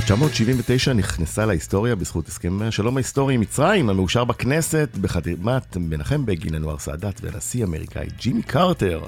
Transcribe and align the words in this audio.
1979 0.00 0.92
נכנסה 0.92 1.46
להיסטוריה 1.46 1.94
בזכות 1.94 2.28
הסכם 2.28 2.62
השלום 2.62 2.96
ההיסטורי 2.96 3.34
עם 3.34 3.40
מצרים, 3.40 3.90
המאושר 3.90 4.24
בכנסת 4.24 4.88
בחתימת 5.00 5.76
מנחם 5.76 6.26
בגין, 6.26 6.54
אנואר 6.54 6.78
סאדאת 6.78 7.20
והנשיא 7.22 7.60
האמריקאי 7.60 8.06
ג'ימי 8.18 8.42
קרטר. 8.42 9.02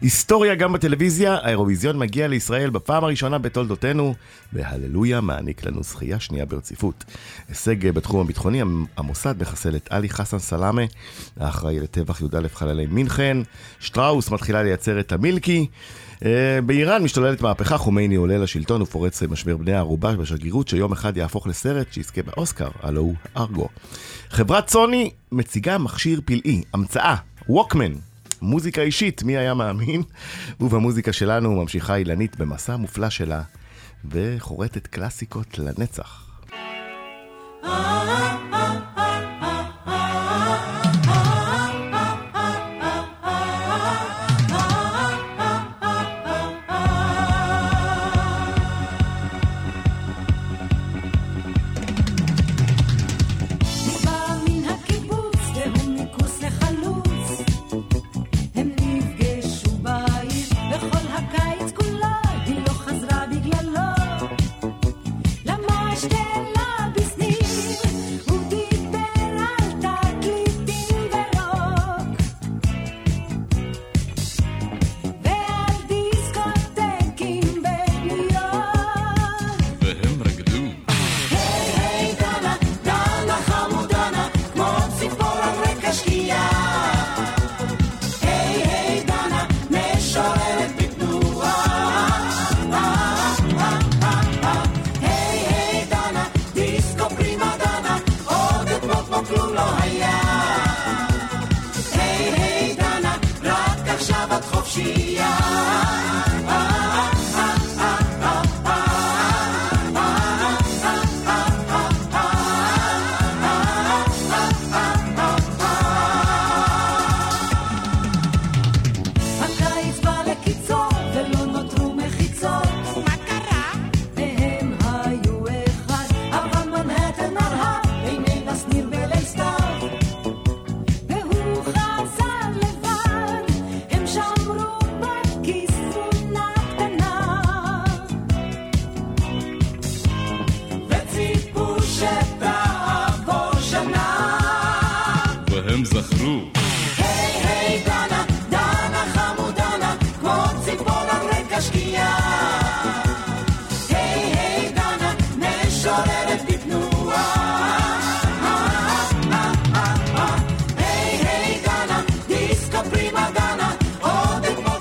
היסטוריה 0.00 0.54
גם 0.54 0.72
בטלוויזיה, 0.72 1.34
האירוויזיון 1.42 1.98
מגיע 1.98 2.28
לישראל 2.28 2.70
בפעם 2.70 3.04
הראשונה 3.04 3.38
בתולדותינו, 3.38 4.14
והללויה 4.52 5.20
מעניק 5.20 5.64
לנו 5.64 5.82
זכייה 5.82 6.20
שנייה 6.20 6.44
ברציפות. 6.44 7.04
הישג 7.48 7.90
בתחום 7.90 8.20
הביטחוני, 8.20 8.62
המוסד 8.96 9.34
מחסל 9.40 9.76
את 9.76 9.88
עלי 9.90 10.08
חסן 10.08 10.38
סלאמה, 10.38 10.82
האחראי 11.40 11.80
לטבח 11.80 12.20
י"א 12.20 12.48
חללי 12.54 12.86
מינכן, 12.86 13.36
שטראוס 13.80 14.30
מתחילה 14.30 14.62
לייצר 14.62 15.00
את 15.00 15.12
המילקי. 15.12 15.66
אה, 16.24 16.58
באיראן 16.66 17.02
משתוללת 17.02 17.40
מהפכה, 17.40 17.78
חומייני 17.78 18.14
עולה 18.14 18.38
לשלטון 18.38 18.82
ופורץ 18.82 19.22
משבר 19.22 19.56
בני 19.56 19.72
הערובה 19.72 20.16
בשגרירות 20.16 20.68
שיום 20.68 20.92
אחד 20.92 21.16
יהפוך 21.16 21.46
לסרט 21.46 21.92
שיזכה 21.92 22.22
באוסקר, 22.22 22.68
הלו 22.82 23.00
הוא 23.00 23.14
ארגו. 23.36 23.68
חברת 24.30 24.68
סוני 24.68 25.10
מציגה 25.32 25.78
מכשיר 25.78 26.20
פלאי, 26.24 26.62
המצאה, 26.74 27.16
ווקמן. 27.48 27.92
מוזיקה 28.42 28.82
אישית, 28.82 29.22
מי 29.22 29.36
היה 29.36 29.54
מאמין? 29.54 30.02
ובמוזיקה 30.60 31.12
שלנו 31.12 31.52
ממשיכה 31.62 31.96
אילנית 31.96 32.36
במסע 32.36 32.76
מופלא 32.76 33.10
שלה, 33.10 33.42
וחורטת 34.10 34.86
קלאסיקות 34.86 35.58
לנצח. 35.58 36.24
בא 37.62 38.57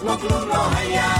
وكلنا 0.10 0.80
هيا 0.80 1.17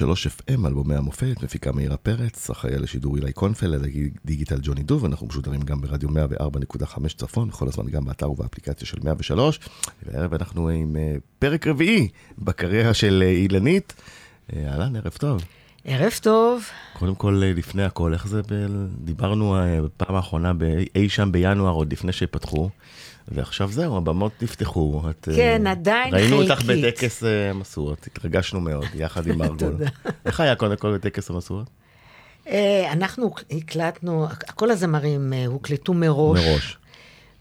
FM, 0.00 0.66
אלבומי 0.66 0.94
המופת, 0.94 1.42
מפיקה 1.42 1.72
מאירה 1.72 1.96
פרץ, 1.96 2.50
אחראי 2.50 2.74
על 2.74 2.84
השידור 2.84 3.16
אילי 3.16 3.32
קונפל, 3.32 3.74
על 3.74 3.84
הדיגיטל 4.24 4.58
ג'וני 4.62 4.82
דוב, 4.82 5.04
אנחנו 5.04 5.26
משודרים 5.26 5.62
גם 5.62 5.80
ברדיו 5.80 6.08
104.5 6.08 7.08
צפון, 7.16 7.48
וכל 7.48 7.68
הזמן 7.68 7.86
גם 7.86 8.04
באתר 8.04 8.30
ובאפליקציה 8.30 8.86
של 8.86 8.96
103. 9.04 9.60
והערב 10.02 10.34
אנחנו 10.34 10.68
עם 10.68 10.96
אה, 10.96 11.14
פרק 11.38 11.66
רביעי 11.66 12.08
בקריירה 12.38 12.94
של 12.94 13.22
אה, 13.26 13.30
אילנית. 13.30 13.94
אה, 14.52 14.68
אהלן, 14.72 14.96
ערב 14.96 15.12
טוב. 15.18 15.44
ערב 15.84 16.12
טוב. 16.22 16.64
קודם 16.98 17.14
כל, 17.14 17.42
לפני 17.56 17.84
הכל, 17.84 18.12
איך 18.12 18.26
זה, 18.26 18.42
ב... 18.42 18.66
דיברנו 19.04 19.56
בפעם 19.84 20.14
האחרונה 20.14 20.52
ב- 20.52 20.82
אי 20.96 21.08
שם 21.08 21.32
בינואר, 21.32 21.72
עוד 21.72 21.92
לפני 21.92 22.12
שפתחו, 22.12 22.70
ועכשיו 23.34 23.68
זהו, 23.72 23.96
הבמות 23.96 24.32
נפתחו. 24.42 25.02
את, 25.10 25.28
אה, 25.30 25.36
כן, 25.36 25.66
עדיין 25.66 26.14
ראינו 26.14 26.42
אותך 26.42 26.52
חלקית. 26.62 26.84
בטקס 26.84 27.24
אה, 27.24 27.50
המשואות, 27.50 28.06
התרגשנו 28.06 28.60
מאוד, 28.60 28.84
יחד 28.94 29.26
עם 29.26 29.38
מרגול. 29.42 29.56
תודה. 29.58 29.86
איך 30.26 30.40
היה 30.40 30.54
קודם 30.54 30.76
כל 30.76 30.94
בטקס 30.94 31.30
המשואות? 31.30 31.66
אה, 32.48 32.92
אנחנו 32.92 33.34
הקלטנו, 33.50 34.26
כל 34.54 34.70
הזמרים 34.70 35.32
אה, 35.32 35.46
הוקלטו 35.46 35.94
מראש. 35.94 36.40
מראש. 36.46 36.78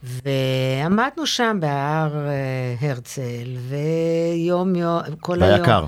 ועמדנו 0.03 1.25
שם 1.25 1.57
בהר 1.59 2.27
אה, 2.27 2.89
הרצל, 2.89 3.57
ויום 3.69 4.75
יום, 4.75 4.99
כל 5.19 5.43
היום... 5.43 5.51
והיה 5.53 5.65
קר. 5.65 5.85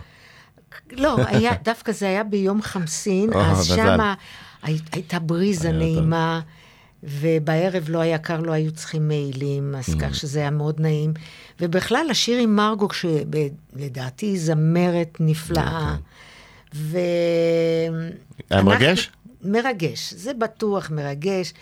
לא, 0.92 1.18
היה, 1.28 1.52
דווקא 1.64 1.92
זה 1.92 2.08
היה 2.08 2.24
ביום 2.24 2.62
חמסין, 2.62 3.30
אז. 3.34 3.66
שמה 3.66 4.14
הי- 4.64 4.78
הייתה 4.92 5.20
בריזה 5.20 5.68
היה 5.70 5.80
טוב. 5.80 5.84
נעימה, 5.84 6.40
ובערב 7.04 7.86
לא 7.90 8.00
היה 8.00 8.18
קר, 8.18 8.40
לא 8.42 8.52
היו 8.52 8.72
צריכים 8.72 9.08
מעילים, 9.08 9.76
Mm. 9.76 9.78
אז 9.78 9.96
כך 10.02 10.16
שזה 10.16 10.40
היה 10.40 10.50
מאוד 10.50 10.80
נעים. 10.80 11.14
ובכלל, 11.62 12.08
השיר 12.12 12.40
עם 12.40 12.56
מרגו, 12.56 12.88
שלדעתי 12.94 14.26
היא 14.26 14.40
זמרת 14.40 15.18
נפלאה. 15.20 15.96
ו... 16.76 16.98
היה 18.50 18.60
אנחנו- 18.60 18.70
מרגש? 18.72 19.12
מרגש, 19.44 20.14
זה 20.14 20.32
בטוח 20.34 20.90
מרגש. 20.92 21.54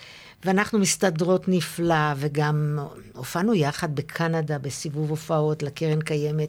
ואנחנו 0.44 0.78
מסתדרות 0.78 1.48
נפלא, 1.48 1.94
וגם 2.16 2.78
הופענו 3.14 3.54
יחד 3.54 3.94
בקנדה 3.96 4.58
בסיבוב 4.58 5.10
הופעות 5.10 5.62
לקרן 5.62 6.00
קיימת. 6.00 6.48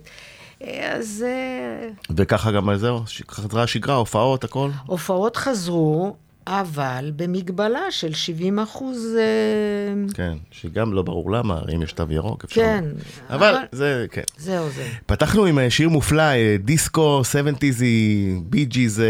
אז 0.84 1.26
אה, 1.28 1.90
וככה 2.18 2.52
גם 2.52 2.76
זהו, 2.78 3.00
חזרה 3.32 3.64
השגרה, 3.64 3.96
הופעות, 3.96 4.44
הכל? 4.44 4.70
הופעות 4.86 5.38
חזרו, 5.38 6.16
אבל 6.48 7.12
במגבלה 7.16 7.82
של 7.92 8.14
70 8.14 8.60
אחוז... 8.60 9.16
אה, 9.20 10.14
כן, 10.14 10.34
שגם 10.52 10.94
לא 10.94 11.02
ברור 11.02 11.32
למה, 11.32 11.60
אם 11.76 11.82
יש 11.82 11.92
תו 11.94 12.04
ירוק, 12.10 12.44
אפשר. 12.44 12.62
כן, 12.62 12.84
אבל 13.30 13.48
אבל- 13.56 13.66
זה, 13.72 14.06
כן. 14.12 14.22
זהו 14.38 14.70
זה. 14.70 14.88
פתחנו 15.06 15.46
עם 15.46 15.60
אה, 15.60 15.70
שיר 15.70 15.90
מופלא, 15.90 16.22
אה, 16.22 16.56
דיסקו, 16.60 17.22
70'סי, 17.22 17.86
Bee 18.44 18.66
Gees, 18.66 19.04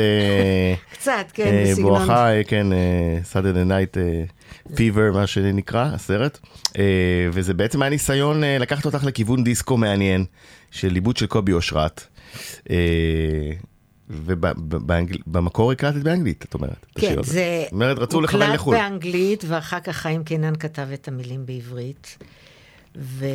קצת, 0.93 1.25
כן, 1.33 1.63
בסגנון. 1.71 1.89
בואכה, 1.91 2.29
כן, 2.47 2.67
Saturday 3.23 3.63
Night 3.63 3.97
Fever, 4.75 5.11
מה 5.13 5.27
שנקרא, 5.27 5.85
הסרט. 5.93 6.39
וזה 7.33 7.53
בעצם 7.53 7.81
היה 7.81 7.89
ניסיון 7.89 8.43
לקחת 8.59 8.85
אותך 8.85 9.03
לכיוון 9.03 9.43
דיסקו 9.43 9.77
מעניין, 9.77 10.25
של 10.71 10.93
עיבוד 10.95 11.17
של 11.17 11.25
קובי 11.25 11.53
אושרת. 11.53 12.07
ובמקור 14.09 15.71
הקלטת 15.71 16.03
באנגלית, 16.03 16.45
את 16.49 16.53
אומרת. 16.53 16.85
כן. 16.99 17.23
זה 17.23 17.61
זאת 17.63 17.71
אומרת, 17.71 17.97
רצו 17.97 18.21
לכוון 18.21 18.41
הוקלט 18.41 18.55
לחו"ל. 18.55 18.75
באנגלית, 18.75 19.43
ואחר 19.47 19.79
כך 19.79 19.95
חיים 19.95 20.23
קינן 20.23 20.55
כתב 20.55 20.87
את 20.93 21.07
המילים 21.07 21.45
בעברית. 21.45 22.17
ו... 22.97 23.25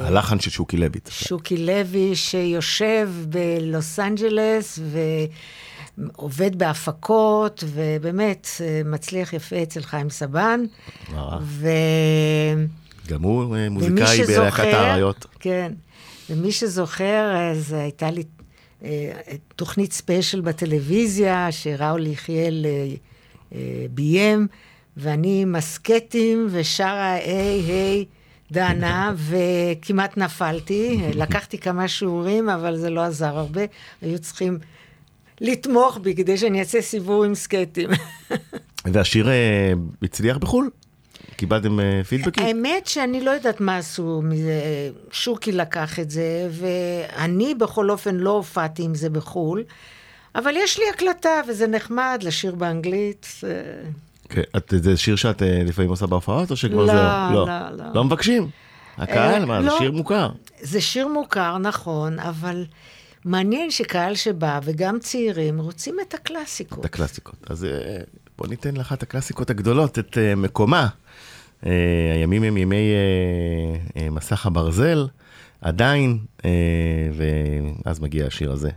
הלחן 0.00 0.40
של 0.40 0.50
שוקי 0.50 0.76
לוי. 0.76 1.08
שוקי 1.10 1.56
לוי, 1.56 2.16
שיושב 2.16 3.10
בלוס 3.28 3.98
אנג'לס 3.98 4.78
ועובד 5.98 6.58
בהפקות, 6.58 7.64
ובאמת 7.66 8.48
אה, 8.60 8.82
מצליח 8.84 9.32
יפה 9.32 9.62
אצל 9.62 9.82
חיים 9.82 10.10
סבן. 10.10 10.60
וואו. 11.12 11.38
ו... 11.42 11.68
גם 13.08 13.22
הוא 13.22 13.56
אה, 13.56 13.70
מוזיקאי 13.70 14.22
בלהקת 14.26 14.64
האריות. 14.64 15.26
כן, 15.40 15.72
ומי 16.30 16.52
שזוכר, 16.52 17.50
אז 17.52 17.72
הייתה 17.72 18.10
לי 18.10 18.20
אה, 18.20 18.45
תוכנית 19.56 19.92
ספיישל 19.92 20.40
בטלוויזיה, 20.40 21.52
שראול 21.52 22.06
יחיאל 22.06 22.66
אה, 22.66 22.94
אה, 23.54 23.86
ביים, 23.90 24.46
ואני 24.96 25.42
עם 25.42 25.54
הסקטים 25.54 26.46
ושרה 26.50 27.12
היי 27.12 27.60
היי 27.60 28.04
דנה, 28.52 29.14
וכמעט 29.16 30.16
נפלתי. 30.16 31.00
לקחתי 31.14 31.58
כמה 31.58 31.88
שיעורים, 31.88 32.48
אבל 32.48 32.76
זה 32.76 32.90
לא 32.90 33.00
עזר 33.00 33.38
הרבה. 33.38 33.62
היו 34.02 34.18
צריכים 34.18 34.58
לתמוך 35.40 35.98
בי 36.02 36.14
כדי 36.14 36.36
שאני 36.36 36.60
אעשה 36.60 36.82
סיבוב 36.82 37.24
עם 37.24 37.34
סקטים. 37.34 37.90
והשיר 38.92 39.28
אה, 39.28 39.72
הצליח 40.02 40.36
בחו"ל? 40.36 40.70
קיבלתם 41.36 41.80
אה, 41.80 42.00
פידבקים? 42.08 42.44
האמת 42.46 42.86
שאני 42.86 43.24
לא 43.24 43.30
יודעת 43.30 43.60
מה 43.60 43.76
עשו 43.76 44.20
מזה, 44.24 44.60
שוקי 45.12 45.52
לקח 45.52 45.98
את 46.00 46.10
זה, 46.10 46.48
ואני 46.50 47.54
בכל 47.54 47.90
אופן 47.90 48.14
לא 48.16 48.30
הופעתי 48.30 48.82
עם 48.82 48.94
זה 48.94 49.10
בחו"ל, 49.10 49.64
אבל 50.34 50.54
יש 50.56 50.78
לי 50.78 50.84
הקלטה 50.94 51.40
וזה 51.48 51.66
נחמד 51.66 52.18
לשיר 52.22 52.54
באנגלית. 52.54 53.26
זה- 53.40 53.82
כן, 54.28 54.42
את- 54.56 54.72
זה 54.76 54.96
שיר 54.96 55.16
שאת 55.16 55.42
אה, 55.42 55.62
לפעמים 55.66 55.90
עושה 55.90 56.06
בהופעות, 56.06 56.50
או 56.50 56.56
שכבר 56.56 56.84
לא, 56.84 56.86
זהו? 56.86 57.46
לא, 57.46 57.70
לא. 57.70 57.84
לא 57.94 58.04
מבקשים. 58.04 58.48
הקהל, 58.98 59.40
אה, 59.40 59.46
מה, 59.46 59.60
זה 59.62 59.66
לא. 59.66 59.78
שיר 59.78 59.92
מוכר. 59.92 60.28
זה 60.60 60.80
שיר 60.80 61.08
מוכר, 61.08 61.58
נכון, 61.58 62.18
אבל 62.18 62.64
מעניין 63.24 63.70
שקהל 63.70 64.14
שבא, 64.14 64.60
וגם 64.64 64.98
צעירים, 64.98 65.60
רוצים 65.60 65.96
את 66.08 66.14
הקלאסיקות. 66.14 66.80
את 66.80 66.84
הקלאסיקות. 66.84 67.34
אז 67.50 67.66
בוא 68.38 68.46
ניתן 68.46 68.76
לאחת 68.76 69.02
הקלאסיקות 69.02 69.50
הגדולות 69.50 69.98
את 69.98 70.18
מקומה. 70.36 70.86
אה, 71.66 71.70
הימים 72.14 72.42
הם 72.42 72.56
ימי 72.56 72.92
אה, 72.92 74.02
אה, 74.02 74.10
מסך 74.10 74.46
הברזל, 74.46 75.06
עדיין, 75.60 76.18
ואז 77.84 78.00
מגיע 78.00 78.26
השיר 78.26 78.52
הזה. 78.52 78.70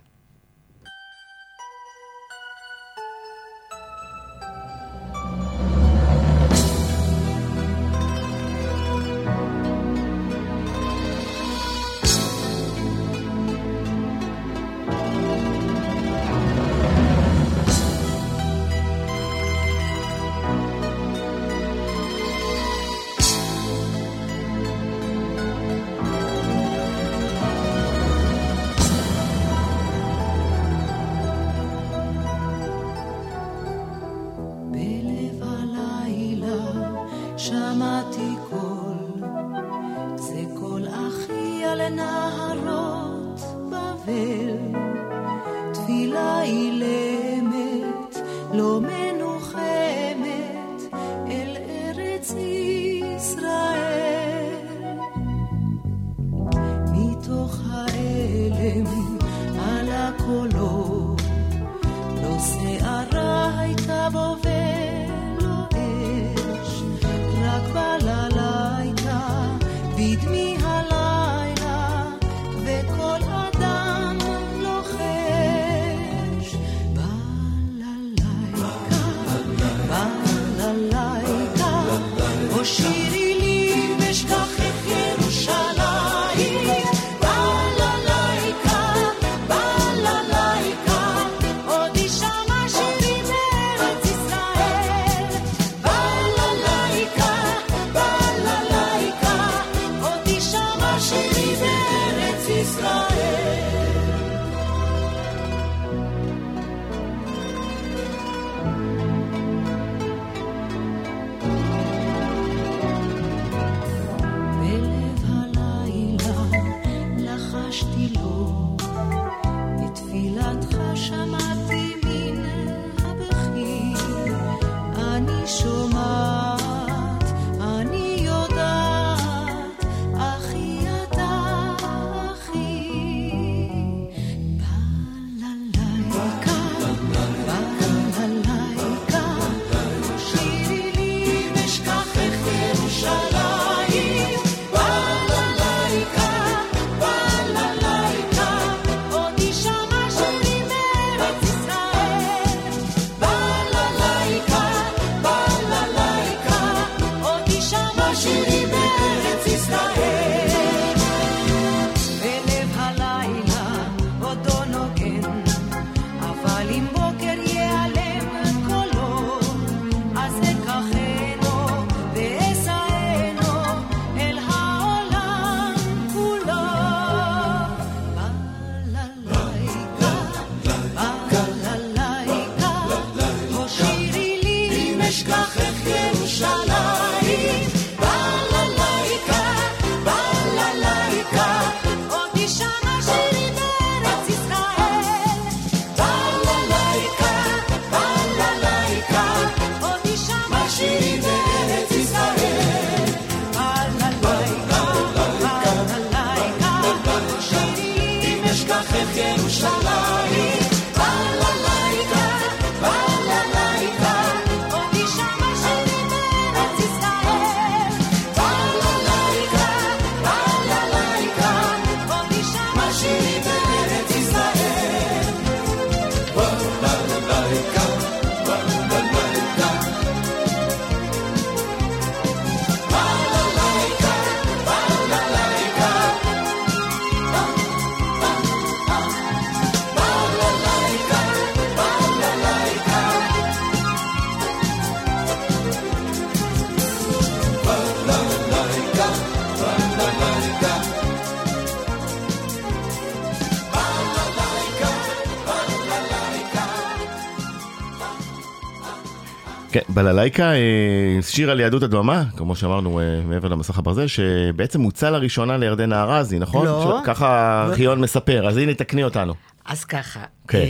בללייקה, 259.99 260.53
אה, 260.53 261.21
שיר 261.21 261.51
על 261.51 261.59
יהדות 261.59 261.83
הדממה, 261.83 262.23
כמו 262.37 262.55
שאמרנו, 262.55 262.99
אה, 262.99 263.21
מעבר 263.25 263.47
למסך 263.47 263.77
הברזל, 263.77 264.07
שבעצם 264.07 264.81
הוצא 264.81 265.09
לראשונה 265.09 265.57
לירדנה 265.57 266.03
ארזי, 266.03 266.39
נכון? 266.39 266.65
לא. 266.65 266.99
ככה 267.03 267.63
לא. 267.65 267.71
ארכיון 267.71 268.01
מספר, 268.01 268.47
אז 268.47 268.57
הנה 268.57 268.73
תקני 268.73 269.03
אותנו. 269.03 269.33
אז 269.65 269.85
ככה, 269.85 270.19
כן. 270.47 270.63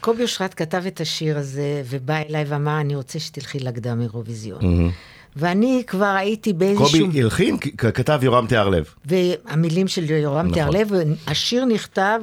קובי 0.00 0.22
אושרת 0.22 0.54
כתב 0.54 0.82
את 0.86 1.00
השיר 1.00 1.38
הזה, 1.38 1.82
ובא 1.90 2.16
אליי 2.28 2.44
ואמר, 2.48 2.80
אני 2.80 2.94
רוצה 2.96 3.18
שתלכי 3.18 3.58
לקדם 3.58 4.00
אירוויזיון. 4.00 4.90
ואני 5.36 5.82
כבר 5.86 6.14
הייתי 6.18 6.52
באיזשהו... 6.52 7.06
קובי 7.06 7.22
הלחין, 7.22 7.56
כתב 7.78 8.20
יורם 8.22 8.46
תיארלב. 8.46 8.84
והמילים 9.06 9.88
של 9.88 10.10
יורם 10.10 10.38
נכון. 10.38 10.54
תיארלב, 10.54 10.90
השיר 11.26 11.64
נכתב 11.64 12.20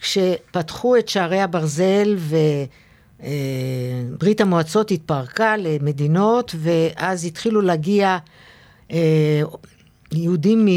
כשפתחו 0.00 0.96
את 0.96 1.08
שערי 1.08 1.40
הברזל 1.40 2.16
וברית 3.22 4.40
המועצות 4.40 4.90
התפרקה 4.90 5.56
למדינות, 5.56 6.54
ואז 6.58 7.24
התחילו 7.24 7.60
להגיע 7.60 8.18
אה, 8.92 9.42
יהודים 10.12 10.64
מ... 10.64 10.68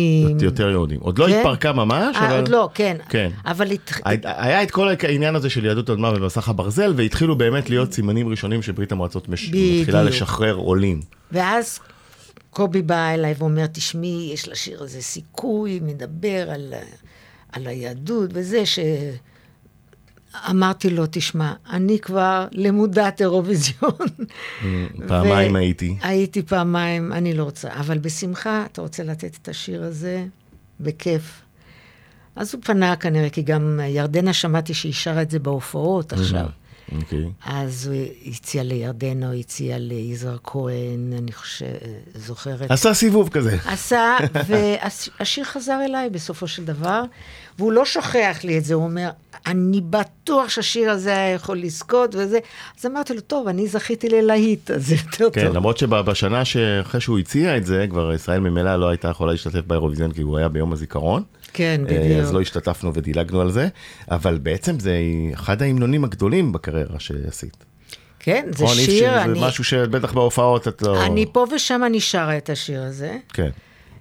יותר 0.41 0.69
יהודים. 0.69 0.99
עוד 0.99 1.19
לא 1.19 1.27
כן? 1.27 1.37
התפרקה 1.37 1.73
ממש, 1.73 2.15
אה, 2.15 2.27
אבל... 2.27 2.35
עוד 2.35 2.47
לא, 2.47 2.69
כן. 2.73 2.97
כן. 3.09 3.29
אבל... 3.45 3.67
היה 4.23 4.63
את 4.63 4.71
כל 4.71 4.87
העניין 5.03 5.35
הזה 5.35 5.49
של 5.49 5.65
יהדות 5.65 5.89
הדממה 5.89 6.11
במסך 6.11 6.49
הברזל, 6.49 6.93
והתחילו 6.95 7.35
באמת 7.35 7.69
להיות 7.69 7.93
סימנים 7.93 8.27
ראשונים 8.27 8.61
שברית 8.61 8.91
המועצות. 8.91 9.29
מתחילה 9.29 10.03
לשחרר 10.03 10.55
עולים. 10.55 11.01
ואז 11.31 11.79
קובי 12.49 12.81
בא 12.81 13.09
אליי 13.09 13.33
ואומר, 13.37 13.67
תשמעי, 13.67 14.29
יש 14.33 14.47
לשיר 14.47 14.83
הזה 14.83 15.01
סיכוי, 15.01 15.79
מדבר 15.83 16.51
על, 16.51 16.73
על 17.51 17.67
היהדות 17.67 18.29
וזה, 18.33 18.65
ש... 18.65 18.79
אמרתי 20.49 20.89
לו, 20.89 21.03
תשמע, 21.11 21.53
אני 21.69 21.99
כבר 21.99 22.47
למודת 22.51 23.21
אירוויזיון. 23.21 23.91
פעמיים 25.07 25.55
הייתי. 25.55 25.97
הייתי 26.01 26.41
פעמיים, 26.41 27.13
אני 27.13 27.33
לא 27.33 27.43
רוצה. 27.43 27.73
אבל 27.73 27.97
בשמחה, 27.97 28.65
אתה 28.71 28.81
רוצה 28.81 29.03
לתת 29.03 29.37
את 29.41 29.49
השיר 29.49 29.83
הזה? 29.83 30.25
בכיף. 30.79 31.41
אז 32.35 32.53
הוא 32.53 32.61
פנה 32.63 32.95
כנראה, 32.95 33.29
כי 33.29 33.41
גם 33.41 33.79
ירדנה 33.87 34.33
שמעתי 34.33 34.73
שהיא 34.73 34.93
שרה 34.93 35.21
את 35.21 35.31
זה 35.31 35.39
בהופעות 35.39 36.13
עכשיו. 36.13 36.45
אוקיי. 36.91 37.25
אז 37.45 37.87
הוא 37.87 37.95
הציע 38.25 38.63
לירדנה, 38.63 39.27
הוא 39.27 39.39
הציע 39.39 39.77
ליזהר 39.77 40.37
כהן, 40.43 41.13
אני 41.17 41.31
חושב, 41.31 41.65
זוכרת. 42.15 42.71
עשה 42.71 42.93
סיבוב 42.93 43.29
כזה. 43.29 43.57
עשה, 43.65 44.17
והשיר 44.47 45.43
חזר 45.43 45.79
אליי 45.85 46.09
בסופו 46.09 46.47
של 46.47 46.65
דבר, 46.65 47.03
והוא 47.59 47.71
לא 47.71 47.85
שוכח 47.85 48.39
לי 48.43 48.57
את 48.57 48.65
זה, 48.65 48.73
הוא 48.73 48.83
אומר, 48.83 49.09
אני 49.47 49.81
בטוח 49.81 50.49
שהשיר 50.49 50.91
הזה 50.91 51.09
היה 51.09 51.33
יכול 51.33 51.57
לזכות 51.57 52.15
וזה. 52.15 52.39
אז 52.79 52.85
אמרתי 52.85 53.13
לו, 53.13 53.21
טוב, 53.21 53.47
אני 53.47 53.67
זכיתי 53.67 54.09
ללהיט, 54.09 54.71
אז 54.71 54.87
זה 54.87 54.95
יותר 54.95 55.29
כן, 55.33 55.45
טוב. 55.45 55.55
למרות 55.55 55.77
שבשנה 55.77 56.45
שאחרי 56.45 57.01
שהוא 57.01 57.19
הציע 57.19 57.57
את 57.57 57.65
זה, 57.65 57.85
כבר 57.89 58.13
ישראל 58.13 58.39
ממילא 58.39 58.75
לא 58.75 58.89
הייתה 58.89 59.07
יכולה 59.07 59.31
להשתתף 59.31 59.61
באירוויזיון 59.67 60.11
כי 60.11 60.21
הוא 60.21 60.37
היה 60.37 60.47
ביום 60.47 60.73
הזיכרון. 60.73 61.23
כן, 61.55 61.81
אה, 61.89 61.99
בדיוק. 61.99 62.19
אז 62.19 62.33
לא 62.33 62.41
השתתפנו 62.41 62.93
ודילגנו 62.93 63.41
על 63.41 63.51
זה, 63.51 63.67
אבל 64.11 64.37
בעצם 64.37 64.79
זה 64.79 64.97
אחד 65.33 65.61
ההמנונים 65.61 66.03
הגדולים 66.03 66.51
בקריירה 66.51 66.99
שעשית. 66.99 67.65
כן, 68.19 68.45
זה 68.51 68.67
שיר, 68.67 69.21
אני, 69.21 69.39
זה 69.39 69.45
משהו 69.45 69.63
שבטח 69.63 70.13
בהופעות 70.13 70.67
את 70.67 70.81
לא... 70.81 71.05
אני 71.05 71.25
פה 71.31 71.45
ושם 71.55 71.81
אני 71.85 71.99
שרה 72.01 72.37
את 72.37 72.49
השיר 72.49 72.83
הזה. 72.83 73.17
כן. 73.33 73.49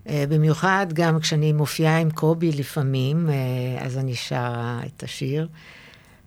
אה, 0.08 0.25
במיוחד 0.28 0.87
גם 0.92 1.20
כשאני 1.20 1.52
מופיעה 1.52 1.99
עם 1.99 2.11
קובי 2.11 2.52
לפעמים, 2.52 3.28
אה, 3.30 3.84
אז 3.84 3.99
אני 3.99 4.14
שרה 4.14 4.80
את 4.87 5.02
השיר. 5.02 5.49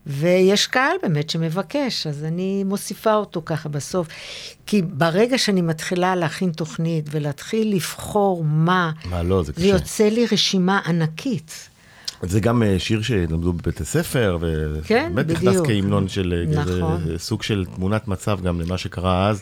ויש 0.09 0.67
קהל 0.67 0.95
באמת 1.03 1.29
שמבקש, 1.29 2.07
אז 2.07 2.23
אני 2.23 2.63
מוסיפה 2.63 3.13
אותו 3.13 3.41
ככה 3.45 3.69
בסוף. 3.69 4.07
כי 4.65 4.81
ברגע 4.81 5.37
שאני 5.37 5.61
מתחילה 5.61 6.15
להכין 6.15 6.51
תוכנית 6.51 7.05
ולהתחיל 7.11 7.75
לבחור 7.75 8.43
מה, 8.43 8.91
מה 9.05 9.23
לא, 9.23 9.43
זה 9.43 9.45
זה 9.45 9.53
קשה. 9.53 9.65
יוצא 9.65 10.09
לי 10.09 10.25
רשימה 10.31 10.79
ענקית. 10.85 11.69
זה 12.21 12.39
גם 12.39 12.63
אה, 12.63 12.79
שיר 12.79 13.01
שלמדו 13.01 13.53
בבית 13.53 13.81
הספר, 13.81 14.37
כן, 14.83 15.09
ובאמת 15.11 15.31
נכנס 15.31 15.47
בדיוק. 15.47 15.67
כהמנון 15.67 16.07
של 16.07 16.45
אה, 16.57 16.63
נכון. 16.63 17.17
סוג 17.17 17.43
של 17.43 17.65
תמונת 17.75 18.07
מצב 18.07 18.41
גם 18.41 18.61
למה 18.61 18.77
שקרה 18.77 19.29
אז. 19.29 19.41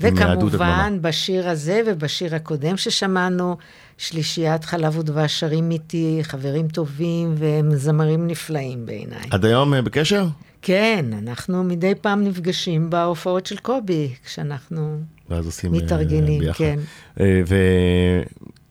וכמובן, 0.00 0.98
בשיר 1.00 1.48
הזה 1.48 1.80
ובשיר 1.86 2.34
הקודם 2.34 2.76
ששמענו, 2.76 3.56
שלישיית 3.98 4.64
חלב 4.64 4.98
ודבש 4.98 5.40
שרים 5.40 5.70
איתי, 5.70 6.18
חברים 6.22 6.68
טובים 6.68 7.34
והם 7.38 7.74
זמרים 7.74 8.26
נפלאים 8.26 8.86
בעיניי. 8.86 9.28
עד 9.30 9.44
היום 9.44 9.74
אה, 9.74 9.82
בקשר? 9.82 10.26
כן, 10.62 11.06
אנחנו 11.22 11.64
מדי 11.64 11.92
פעם 12.00 12.24
נפגשים 12.24 12.90
בהופעות 12.90 13.46
של 13.46 13.56
קובי, 13.56 14.14
כשאנחנו... 14.24 14.98
ואז 15.30 15.46
עושים 15.46 15.74
אה, 15.74 15.80
מתארגנים, 15.80 16.40
ביחד. 16.40 16.58
כן. 16.58 16.78
אה, 17.20 17.42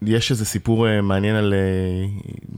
ויש 0.02 0.32
איזה 0.32 0.46
סיפור 0.46 1.02
מעניין 1.02 1.36
על 1.36 1.54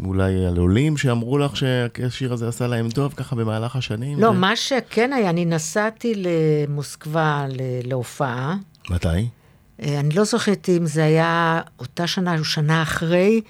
אולי 0.06 0.46
על 0.46 0.58
עולים 0.58 0.98
שאמרו 0.98 1.38
לך 1.38 1.58
שהשיר 1.58 2.34
הזה 2.34 2.48
עשה 2.48 2.68
להם 2.68 2.90
טוב 2.90 3.14
ככה 3.14 3.36
במהלך 3.36 3.76
השנים? 3.76 4.20
לא, 4.20 4.28
ו- 4.28 4.34
מה 4.34 4.56
שכן 4.56 5.14
היה, 5.14 5.30
אני 5.30 5.46
נסעתי 5.46 6.14
למוסקבה 6.16 7.46
להופעה. 7.84 8.56
מתי? 8.90 9.08
אה, 9.84 10.00
אני 10.00 10.10
לא 10.10 10.24
זוכרת 10.24 10.70
אם 10.70 10.86
זה 10.86 11.04
היה 11.04 11.62
אותה 11.80 12.08
שנה 12.08 12.40
או 12.40 12.44
שנה 12.44 12.82
אחרי, 12.82 13.42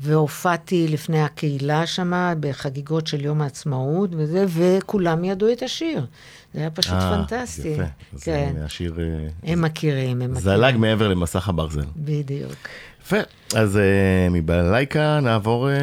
והופעתי 0.00 0.88
לפני 0.88 1.22
הקהילה 1.22 1.86
שם 1.86 2.12
בחגיגות 2.40 3.06
של 3.06 3.24
יום 3.24 3.42
העצמאות 3.42 4.10
וזה, 4.12 4.44
וכולם 4.48 5.24
ידעו 5.24 5.52
את 5.52 5.62
השיר. 5.62 6.06
זה 6.54 6.60
היה 6.60 6.70
פשוט 6.70 6.92
אה, 6.92 7.24
פנטסטי. 7.26 7.68
יפה. 7.68 7.82
אז 8.14 8.22
כן, 8.22 8.54
אה, 8.58 8.64
השיר 8.64 8.98
אה, 8.98 9.28
הם 9.52 9.62
מכירים, 9.62 10.22
הם 10.22 10.34
מכירים. 10.34 10.58
זלג 10.58 10.76
מעבר 10.76 11.08
למסך 11.08 11.48
הברזל. 11.48 11.84
בדיוק. 11.96 12.68
יפה. 13.04 13.16
אז 13.54 13.76
אה, 13.76 14.28
מבלייקה 14.30 15.20
נעבור 15.22 15.70
אה, 15.70 15.74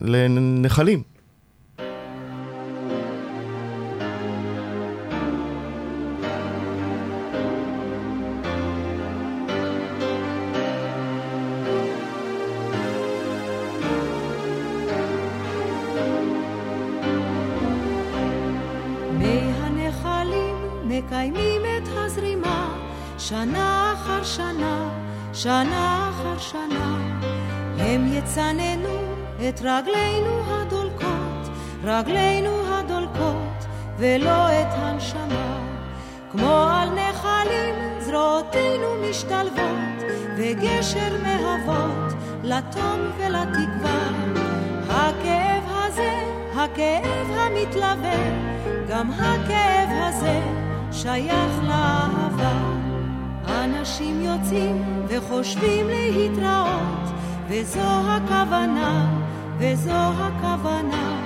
לנחלים. 0.00 1.15
את 29.56 29.60
רגלינו 29.60 30.42
הדולקות, 30.46 31.48
רגלינו 31.84 32.50
הדולקות, 32.66 33.66
ולא 33.98 34.48
את 34.48 34.66
הנשמה. 34.70 35.58
כמו 36.32 36.68
על 36.70 36.88
נחלים 36.90 37.74
זרועותינו 38.00 38.86
משתלבות, 39.10 40.12
וגשר 40.36 41.16
מהוות 41.22 42.12
לתום 42.42 43.00
ולתקווה. 43.18 44.08
הכאב 44.88 45.62
הזה, 45.68 46.24
הכאב 46.54 47.30
המתלווה, 47.30 48.18
גם 48.88 49.10
הכאב 49.10 49.88
הזה 49.90 50.40
שייך 50.92 51.52
לאהבה. 51.62 52.58
אנשים 53.48 54.22
יוצאים 54.22 55.04
וחושבים 55.08 55.86
להתראות, 55.88 57.06
וזו 57.48 57.80
הכוונה, 57.80 59.26
וזו 59.58 59.92
הכוונה. 59.92 61.20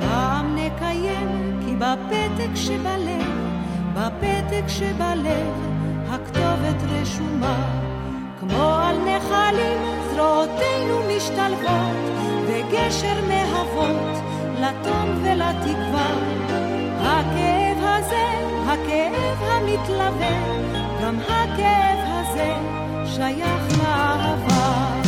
פעם 0.00 0.56
נקיים, 0.56 1.60
כי 1.66 1.76
בפתק 1.76 2.54
שבלב, 2.54 3.26
בפתק 3.94 4.64
שבלב, 4.68 5.52
הכתובת 6.08 6.82
רשומה. 6.90 7.82
כמו 8.40 8.74
על 8.74 8.96
נחלים 8.98 9.78
זרועותינו 10.10 11.00
משתלבות, 11.16 12.12
וגשר 12.46 13.20
מהוות 13.28 14.22
לתום 14.60 15.22
ולתקווה. 15.22 16.10
הכאב 17.00 17.78
הזה, 17.80 18.26
הכאב 18.66 19.42
המתלווה, 19.42 20.62
גם 21.02 21.18
הכאב 21.18 21.98
הזה 22.04 22.54
שייך 23.06 23.78
לאהבה. 23.78 25.01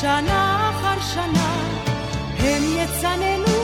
שנה 0.00 0.70
אחר 0.70 1.00
שנה. 1.00 1.54
הם 2.38 2.62
יצננו 2.76 3.56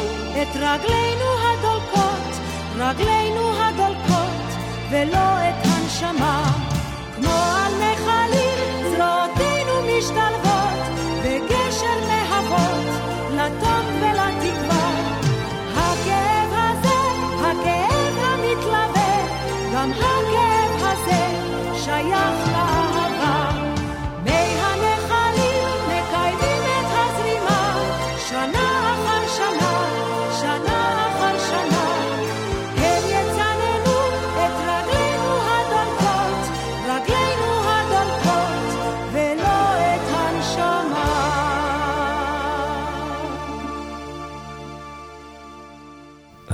את 0.42 0.56
רגלינו 0.56 1.28
הדולקות, 1.44 2.40
רגלינו 2.76 3.62
הדולקות, 3.62 4.46
ולא 4.90 5.48
את 5.48 5.66
הנשמה. 5.66 6.69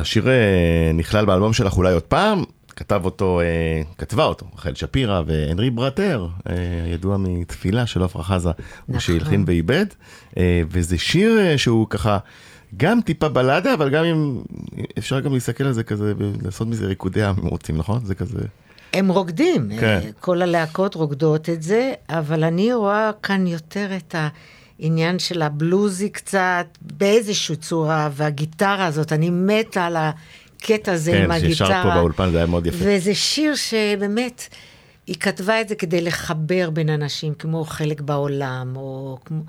השיר 0.07 0.29
אה, 0.29 0.93
נכלל 0.95 1.25
באלבום 1.25 1.53
שלך 1.53 1.77
אולי 1.77 1.93
עוד 1.93 2.03
פעם, 2.03 2.45
כתב 2.77 3.01
אותו, 3.05 3.41
אה, 3.41 3.83
כתבה 3.99 4.25
אותו, 4.25 4.47
רחל 4.55 4.75
שפירא 4.75 5.23
והנרי 5.27 5.71
ברטר, 5.71 6.27
אה, 6.49 6.55
ידוע 6.93 7.17
מתפילה 7.17 7.87
של 7.87 8.03
עפרה 8.03 8.23
חזה, 8.23 8.49
הוא 8.49 8.55
נכון. 8.89 9.01
שהלחין 9.01 9.45
ואיבד, 9.47 9.87
וזה 10.71 10.99
שיר 10.99 11.57
שהוא 11.57 11.87
ככה... 11.91 12.19
גם 12.77 13.01
טיפה 13.01 13.29
בלדה, 13.29 13.75
אבל 13.75 13.91
גם 13.91 14.05
אם 14.05 14.43
אפשר 14.99 15.21
גם 15.21 15.35
להסתכל 15.35 15.65
על 15.65 15.73
זה 15.73 15.83
כזה, 15.83 16.15
ולעשות 16.19 16.69
מזה 16.69 16.87
ריקודי 16.87 17.25
עם 17.25 17.35
אם 17.43 17.47
רוצים, 17.47 17.77
נכון? 17.77 18.01
זה 18.05 18.15
כזה... 18.15 18.39
הם 18.93 19.09
רוקדים, 19.09 19.69
כן. 19.81 20.01
כל 20.21 20.43
הלהקות 20.43 20.95
רוקדות 20.95 21.49
את 21.49 21.63
זה, 21.63 21.93
אבל 22.09 22.45
אני 22.45 22.75
רואה 22.75 23.11
כאן 23.23 23.47
יותר 23.47 23.97
את 23.97 24.15
העניין 24.81 25.19
של 25.19 25.43
הבלוזי 25.43 26.09
קצת, 26.09 26.67
באיזושהי 26.81 27.57
צורה, 27.57 28.09
והגיטרה 28.13 28.87
הזאת, 28.87 29.13
אני 29.13 29.31
מתה 29.31 29.85
על 29.87 29.97
הקטע 29.97 30.93
הזה 30.93 31.13
כן, 31.13 31.25
עם 31.25 31.31
הגיטרה. 31.31 31.49
שישרת 31.69 31.83
פה 31.83 31.95
באולפן, 31.95 32.31
זה 32.31 32.37
היה 32.37 32.47
מאוד 32.47 32.67
יפה. 32.67 32.79
וזה 32.81 33.15
שיר 33.15 33.55
שבאמת, 33.55 34.49
היא 35.07 35.17
כתבה 35.21 35.61
את 35.61 35.69
זה 35.69 35.75
כדי 35.75 36.01
לחבר 36.01 36.71
בין 36.71 36.89
אנשים, 36.89 37.35
כמו 37.35 37.65
חלק 37.65 38.01
בעולם, 38.01 38.73
או 38.77 39.19
כמו... 39.25 39.43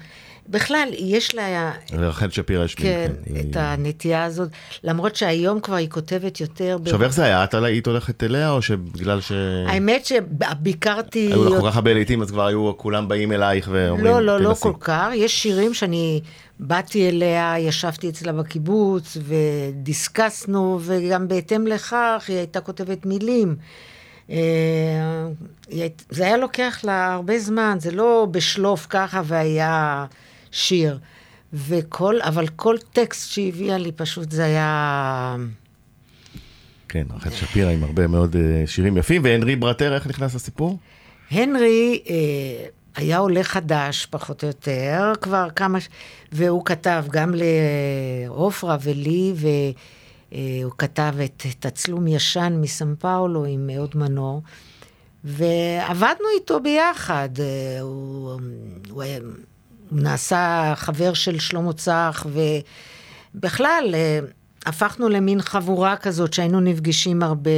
בכלל, 0.49 0.89
יש 0.97 1.35
לה... 1.35 1.71
לרחל 1.93 2.29
שפירא 2.29 2.65
יש 2.65 2.75
כן, 2.75 3.11
היא- 3.25 3.51
את 3.51 3.55
הנטייה 3.55 4.23
הזאת, 4.23 4.49
למרות 4.83 5.15
שהיום 5.15 5.59
כבר 5.59 5.75
היא 5.75 5.89
כותבת 5.89 6.41
יותר... 6.41 6.77
עכשיו 6.85 7.03
איך 7.03 7.13
זה 7.13 7.23
היה? 7.23 7.43
את 7.43 7.53
היית 7.53 7.87
הולכת 7.87 8.23
אליה, 8.23 8.51
או 8.51 8.61
שבגלל 8.61 9.21
ש... 9.21 9.31
האמת 9.67 10.05
שביקרתי... 10.05 11.27
היו 11.27 11.43
לך 11.49 11.61
כל 11.61 11.69
כך 11.69 11.75
הרבה 11.75 11.93
לעיתים, 11.93 12.21
אז 12.21 12.31
כבר 12.31 12.45
היו 12.45 12.77
כולם 12.77 13.07
באים 13.07 13.31
אלייך 13.31 13.69
ואומרים, 13.71 14.05
לא, 14.05 14.21
לא, 14.21 14.41
לא. 14.41 14.53
כל 14.53 14.73
כך. 14.79 15.09
יש 15.13 15.43
שירים 15.43 15.73
שאני 15.73 16.21
באתי 16.59 17.09
אליה, 17.09 17.55
ישבתי 17.59 18.09
אצלה 18.09 18.31
בקיבוץ 18.31 19.17
ודיסקסנו, 19.23 20.79
וגם 20.81 21.27
בהתאם 21.27 21.67
לכך 21.67 22.25
היא 22.27 22.37
הייתה 22.37 22.61
כותבת 22.61 23.05
מילים. 23.05 23.55
אה, 24.29 24.35
היא 25.69 25.89
זה 26.09 26.25
היה 26.25 26.37
לוקח 26.37 26.79
לה 26.83 27.13
הרבה 27.13 27.39
זמן, 27.39 27.77
זה 27.79 27.91
לא 27.91 28.27
בשלוף 28.31 28.87
ככה 28.89 29.21
והיה 29.25 30.05
שיר. 30.51 30.99
וכל, 31.53 32.21
אבל 32.21 32.47
כל 32.47 32.75
טקסט 32.93 33.31
שהיא 33.31 33.49
הביאה 33.49 33.77
לי 33.77 33.91
פשוט 33.91 34.31
זה 34.31 34.45
היה... 34.45 35.35
כן, 36.89 37.03
רחל 37.15 37.29
שפירא 37.29 37.71
עם 37.71 37.83
הרבה 37.83 38.07
מאוד 38.07 38.35
אה, 38.35 38.63
שירים 38.65 38.97
יפים, 38.97 39.21
והנרי 39.23 39.55
ברטר, 39.55 39.95
איך 39.95 40.07
נכנס 40.07 40.35
לסיפור? 40.35 40.77
הנרי 41.31 42.01
אה, 42.09 42.65
היה 42.95 43.17
עולה 43.17 43.43
חדש, 43.43 44.05
פחות 44.05 44.43
או 44.43 44.47
יותר, 44.47 45.13
כבר 45.21 45.47
כמה... 45.55 45.77
והוא 46.31 46.65
כתב 46.65 47.05
גם 47.11 47.33
לעופרה 47.35 48.77
ולי, 48.81 49.33
והוא 50.31 50.71
כתב 50.77 51.13
את 51.25 51.45
תצלום 51.59 52.07
ישן 52.07 52.57
מסן 52.61 52.95
פאולו 52.95 53.45
עם 53.45 53.69
אהוד 53.75 53.91
מנור, 53.95 54.41
ועבדנו 55.23 56.25
איתו 56.35 56.59
ביחד. 56.59 57.29
אה, 57.39 57.81
הוא, 57.81 58.39
הוא, 58.89 59.03
הוא 59.89 59.99
נעשה 60.01 60.73
חבר 60.75 61.13
של 61.13 61.39
שלמה 61.39 61.73
צח, 61.73 62.25
ובכלל, 63.35 63.89
אה, 63.93 64.19
הפכנו 64.65 65.09
למין 65.09 65.41
חבורה 65.41 65.95
כזאת 65.95 66.33
שהיינו 66.33 66.59
נפגשים 66.59 67.23
הרבה 67.23 67.51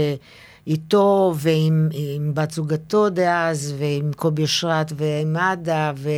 איתו 0.68 1.34
ועם 1.38 1.90
עם 1.92 2.32
בת 2.34 2.52
זוגתו 2.52 3.10
דאז, 3.10 3.76
ועם 3.80 4.12
קובי 4.16 4.42
אושרת 4.42 4.92
ועם 4.96 5.38
עדה 5.38 5.92
ו, 5.98 6.10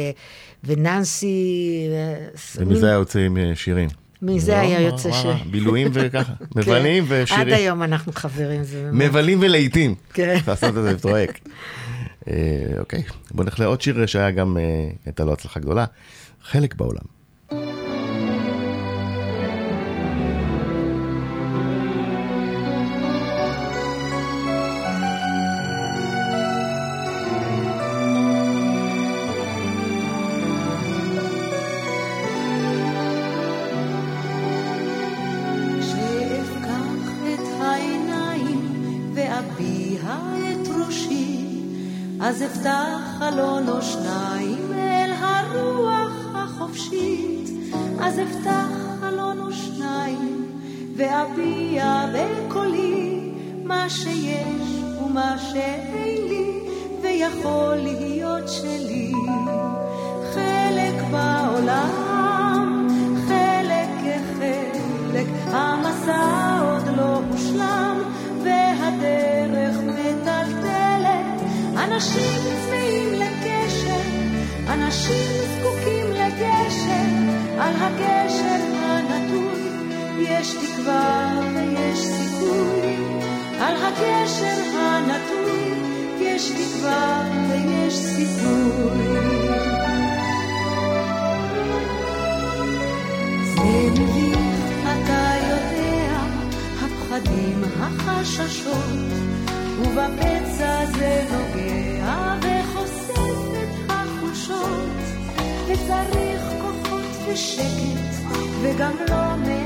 וננסי. 0.63 1.87
אה, 1.91 2.27
ומזה 2.57 2.85
היה 2.85 2.95
יוצא 2.95 3.19
עם 3.19 3.37
אה, 3.37 3.51
שירים. 3.55 3.89
מזה 4.21 4.51
לא, 4.51 4.57
היה 4.57 4.79
מה, 4.79 4.85
יוצא 4.85 5.11
ש... 5.11 5.25
בילויים 5.51 5.87
וככה, 5.93 6.33
מבלים 6.55 7.05
כן. 7.05 7.13
עד 7.13 7.21
ושירים. 7.23 7.53
היום 7.53 7.83
אנחנו 7.83 8.11
חברים. 8.15 8.61
מבלים 8.93 9.37
ולהיטים. 9.41 9.95
כן. 10.13 10.37
לעשות 10.47 10.77
את 10.77 10.83
זה 10.83 10.93
בפרויקט. 10.93 11.49
אה, 12.27 12.79
אוקיי, 12.79 13.03
בוא 13.31 13.43
נלך 13.43 13.59
לעוד 13.59 13.81
שיר 13.81 14.05
שהיה 14.05 14.31
גם, 14.31 14.57
אה, 14.57 14.89
הייתה 15.05 15.23
לו 15.23 15.33
הצלחה 15.33 15.59
גדולה. 15.59 15.85
חלק 16.43 16.75
בעולם. 16.75 17.20
ואביע 51.01 52.05
בקולי 52.13 53.19
מה 53.63 53.89
שיש 53.89 54.81
ומה 55.01 55.35
שאין 55.37 56.27
לי 56.29 56.51
ויכול 57.01 57.75
להיות 57.75 58.49
שלי. 58.49 59.11
חלק 60.33 61.01
בעולם, 61.11 62.87
חלק 63.27 63.89
כחלק, 64.03 65.27
המסע 65.51 66.59
עוד 66.61 66.97
לא 66.97 67.21
הושלם, 67.31 68.01
והדרך 68.43 69.77
מטלטלת. 69.77 71.41
אנשים 71.77 72.41
צמאים 72.65 73.13
לקשר, 73.13 74.01
אנשים 74.73 75.27
זקוקים 75.47 76.11
לגשר, 76.11 77.31
על 77.59 77.73
הגשר 77.77 78.30
יש 80.23 80.53
תקווה 80.53 81.39
ויש 81.55 81.99
סיכוי. 81.99 82.95
על 83.59 83.75
הגשר 83.75 84.77
הנטוי 84.77 85.73
יש 86.19 86.51
תקווה 86.51 87.23
ויש 87.49 87.93
סיכוי. 87.93 89.01
זה 93.55 93.89
מביך, 93.91 94.81
אתה 94.83 95.33
יודע, 95.49 96.17
הפחדים, 96.81 97.63
החששות, 97.79 98.75
ובפצע 99.79 100.85
זה 100.85 101.25
נוגע 101.31 102.35
וחושף 102.41 103.19
את 103.53 103.91
החולשות, 103.91 104.89
וצריך 105.67 106.41
כוחות 106.61 107.05
ושקט, 107.27 108.11
וגם 108.61 108.91
לא 109.09 109.35
דמיון, 109.35 109.60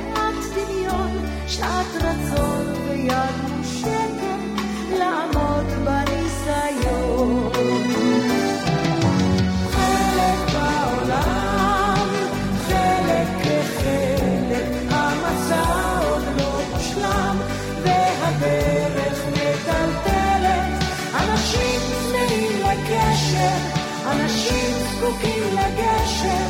שעת 1.48 1.96
רצון 1.96 2.74
ויד 2.88 3.36
מושטת, 3.58 4.30
לעמוד 5.00 5.66
בניסיון. 5.86 7.52
חלק 9.72 10.54
בעולם, 10.54 12.08
חלק 12.68 13.28
כחלק, 13.44 14.68
המסע 14.90 15.64
עוד 16.08 16.24
לא 16.38 16.62
מושלם, 16.74 17.38
והדרך 17.84 19.20
מטלטלת. 19.32 20.84
אנשים 21.16 21.82
צמאים 22.10 22.60
לקשר, 22.60 23.58
אנשים 24.12 24.74
זקוקים 24.92 25.44
לגשר, 25.54 26.48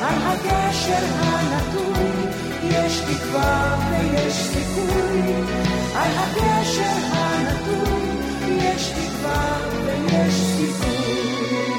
על 0.00 0.14
הגשר 0.22 1.04
הנטוי 1.22 1.95
יש 2.86 3.00
תקווה 3.00 3.78
ויש 3.90 4.32
סיכוי. 4.34 5.22
על 5.94 6.12
הגשר 6.16 6.98
הנטוי 7.12 8.58
יש 8.58 8.88
תקווה 8.88 9.58
ויש 9.84 10.34
סיכוי. 10.34 11.72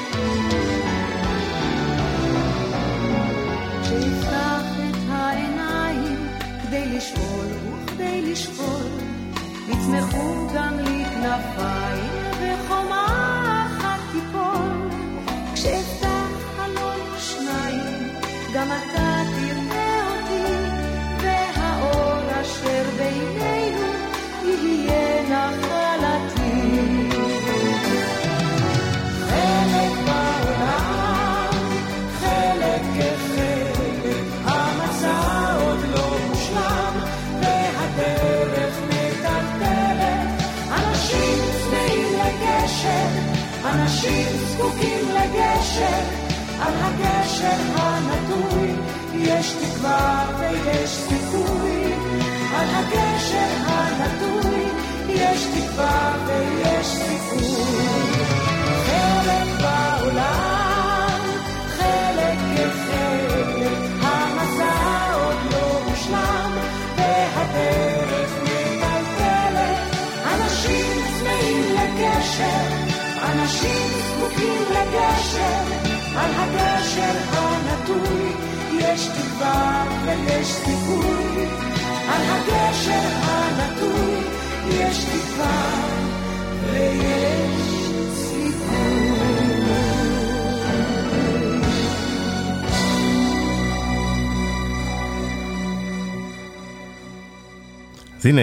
כשיפתח 3.81 4.65
את 4.89 4.95
העיניים 5.09 6.27
כדי 6.63 6.85
לשאול 6.85 7.47
וכדי 7.85 8.31
לשקול, 8.31 8.87
יצמחו 9.67 10.47
גם 10.55 10.79
לי 10.79 11.05
כנפיים 11.05 12.11
וחומה 12.41 13.67
אחת 13.67 13.99
תיפול. 14.11 14.89
כשאפתח 15.53 16.27
חלון 16.57 16.99
או 17.13 17.19
שניים, 17.19 18.09
גם 18.53 18.67
אתה 18.67 19.06
אשר 22.57 22.83
בינינו 22.97 23.87
יהיה 24.43 25.21
נחלתי. 25.23 27.09
חלק 29.29 29.93
בעולם, 30.05 31.51
חלק 32.19 32.81
כחלק, 32.97 34.15
המצע 34.45 35.53
עוד 35.63 35.79
לא 35.95 36.17
מושלם, 36.29 36.93
והדרך 37.41 38.75
מטלטלת. 38.87 40.27
אנשים 40.71 41.39
צמאים 41.63 42.19
לגשר, 42.19 43.07
אנשים 43.65 44.27
זקוקים 44.47 45.09
לגשר, 45.09 46.03
על 46.61 46.73
הגשר 46.77 47.61
הנטוי 47.75 48.71
יש 49.13 49.53
תקווה 49.53 50.25
ויש 50.39 50.89
סיכוי. 50.89 51.16
הגשר 52.75 53.53
הנטוי 53.67 54.63
יש 55.07 55.45
תקווה 55.45 56.15
ויש 56.27 56.87
סיכוי. 56.87 57.85
חלק 58.85 59.61
בעולם, 59.61 61.19
חלק 61.77 62.37
כחלק, 62.55 63.71
המסע 64.01 65.13
עוד 65.13 65.37
לא 65.51 65.81
מושלם, 65.89 66.51
והדרך 66.97 68.31
מטלטלת. 68.43 69.77
אנשים 70.33 71.03
צמאים 71.19 71.75
לגשר, 71.75 72.67
אנשים 73.23 73.91
זקוקים 74.07 74.61
לגשר, 74.69 75.63
על 76.15 76.31
הגשר 76.35 77.17
הנטוי 77.31 78.31
יש 78.79 79.07
תקווה 79.07 79.85
ויש 80.05 80.47
סיכוי. 80.47 81.76
על 82.07 82.21
הגשר 82.25 83.09
הנטוי 83.21 84.19
יש 84.69 85.03
תקווה 85.03 85.87
ויש 86.63 87.91
סיכוי. 88.13 89.07
אז 98.19 98.25
הנה, 98.25 98.41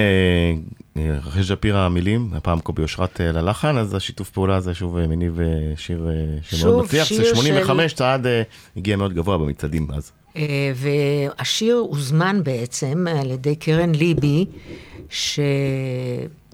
רחל 0.99 1.43
שפירא 1.43 1.79
המילים, 1.79 2.31
הפעם 2.35 2.61
קובי 2.61 2.83
אושרת 2.83 3.21
אה, 3.21 3.33
ללחן, 3.33 3.79
אז 3.79 3.95
השיתוף 3.95 4.31
פעולה 4.31 4.57
הזה 4.57 4.75
שוב 4.75 4.97
אה, 4.97 5.07
מניב 5.07 5.39
שיר 5.77 6.09
אה, 6.09 6.15
שמאוד 6.43 6.85
מצליח. 6.85 7.09
זה 7.13 7.25
85 7.25 7.91
של- 7.93 7.97
צעד 7.97 8.27
הגיע 8.77 8.97
מאוד 8.97 9.13
גבוה 9.15 9.39
במצעדים 9.39 9.89
אז. 9.91 10.13
והשיר 10.75 11.75
הוזמן 11.77 12.41
בעצם 12.45 13.07
על 13.21 13.31
ידי 13.31 13.57
קרן 13.57 13.95
ליבי, 13.95 14.45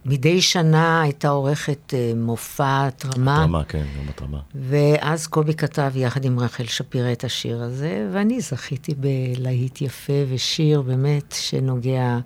שמדי 0.05 0.41
שנה 0.43 1.03
הייתה 1.03 1.29
עורכת 1.29 1.95
אה, 1.95 2.13
מופע 2.17 2.91
תרמה, 2.91 3.43
רמה, 3.43 3.65
כן, 3.65 3.83
רמת 4.01 4.23
רמה. 4.23 4.39
ואז 4.55 5.27
קובי 5.27 5.55
כתב 5.55 5.93
יחד 5.95 6.25
עם 6.25 6.39
רחל 6.39 6.65
שפירא 6.65 7.13
את 7.13 7.25
השיר 7.25 7.63
הזה, 7.63 8.09
ואני 8.13 8.41
זכיתי 8.41 8.95
בלהיט 8.99 9.83
יפה 9.83 10.13
ושיר 10.29 10.83
באמת 10.83 11.35
שנוגע 11.39 12.19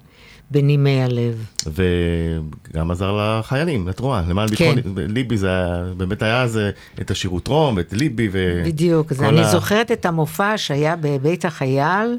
בנימי 0.51 1.03
הלב. 1.03 1.47
וגם 1.67 2.91
עזר 2.91 3.39
לחיילים, 3.41 3.89
את 3.89 3.99
רואה, 4.01 4.23
למען 4.29 4.49
ביטחון, 4.49 4.77
ליבי 4.97 5.37
זה 5.37 5.49
באמת 5.97 6.23
היה 6.23 6.43
אז 6.43 6.59
אה, 6.59 6.71
את 7.01 7.11
השירות 7.11 7.49
רום, 7.49 7.77
ואת 7.77 7.93
ליבי, 7.93 8.29
ו... 8.33 8.63
בדיוק, 8.67 9.13
אז 9.13 9.19
כל 9.19 9.25
אני 9.25 9.41
ה- 9.41 9.51
זוכרת 9.51 9.93
את 9.93 10.07
המופע 10.07 10.53
שהיה 10.59 10.97
בבית 11.01 11.45
החייל, 11.45 12.19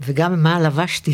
וגם 0.00 0.42
מה 0.42 0.60
לבשתי. 0.60 1.12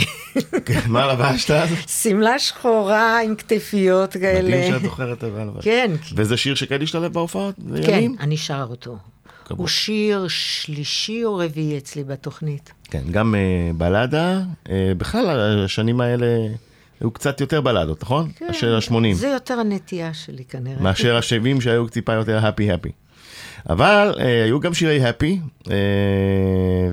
מה 0.87 1.13
לבשת 1.13 1.51
אז? 1.51 1.69
שמלה 2.03 2.39
שחורה 2.39 3.23
עם 3.23 3.35
כתפיות 3.35 4.13
כאלה. 4.13 4.49
מדהים 4.49 4.73
שאת 4.73 4.83
זוכרת 4.83 5.23
לבשת. 5.23 5.65
כן, 5.65 5.91
וזה 6.17 6.37
שיר 6.37 6.55
שכן 6.55 6.83
השתלב 6.83 7.13
בהופעות? 7.13 7.55
כן? 7.87 8.13
אני 8.21 8.37
שר 8.37 8.67
אותו. 8.71 8.97
כבוד. 9.45 9.59
הוא 9.59 9.69
שיר 9.69 10.27
שלישי 10.29 11.25
או 11.25 11.37
רביעי 11.37 11.79
אצלי 11.79 12.05
בתוכנית. 12.05 12.73
כן, 12.85 13.03
גם 13.11 13.35
אה, 13.35 13.71
בלדה, 13.75 14.41
אה, 14.71 14.93
בכלל 14.99 15.65
השנים 15.65 16.01
האלה 16.01 16.27
היו 17.01 17.11
קצת 17.11 17.41
יותר 17.41 17.61
בלדות, 17.61 18.03
נכון? 18.03 18.31
מאשר 18.49 18.77
ה-80. 18.77 18.93
כן. 18.93 19.13
זה 19.13 19.29
יותר 19.29 19.55
הנטייה 19.55 20.15
שלי 20.15 20.45
כנראה. 20.45 20.83
מאשר 20.83 21.17
ה-70 21.17 21.61
שהיו 21.61 21.89
טיפה 21.89 22.13
יותר 22.13 22.47
הפי 22.47 22.73
הפי. 22.73 22.93
אבל 23.71 24.15
אה, 24.19 24.45
היו 24.45 24.61
גם 24.61 24.75
שירי 24.75 25.05
הפי, 25.05 25.41
אה, 25.71 25.77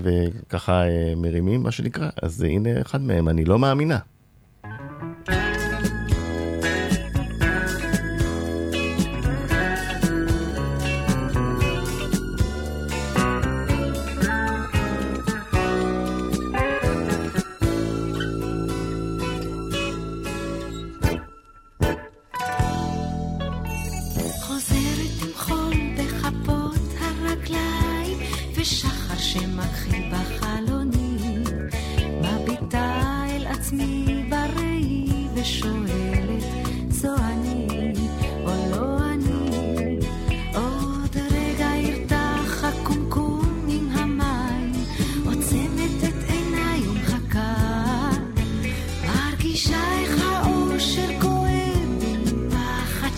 וככה 0.02 0.84
אה, 0.84 1.14
מרימים 1.18 1.64
מה 1.64 1.72
שנקרא, 1.72 2.10
אז 2.22 2.42
הנה 2.42 2.82
אחד 2.82 3.02
מהם, 3.02 3.30
אני 3.30 3.46
לא 3.46 3.60
מאמינה. 3.60 3.98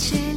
watching. 0.01 0.30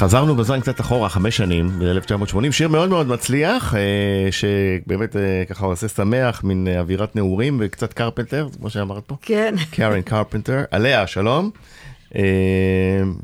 חזרנו 0.00 0.36
בזמן 0.36 0.60
קצת 0.60 0.80
אחורה, 0.80 1.08
חמש 1.08 1.36
שנים, 1.36 1.68
ב-1980, 1.78 2.52
שיר 2.52 2.68
מאוד 2.68 2.88
מאוד 2.88 3.06
מצליח, 3.06 3.74
אה, 3.74 4.28
שבאמת 4.30 5.16
אה, 5.16 5.42
ככה 5.48 5.66
עושה 5.66 5.88
שמח, 5.88 6.44
מין 6.44 6.68
אה, 6.68 6.80
אווירת 6.80 7.16
נעורים 7.16 7.56
וקצת 7.60 7.92
קרפנטר, 7.92 8.48
כמו 8.58 8.70
שאמרת 8.70 9.02
פה. 9.06 9.16
כן. 9.22 9.54
קארן 9.70 10.02
קרפנטר, 10.02 10.64
עליה, 10.70 11.06
שלום. 11.06 11.50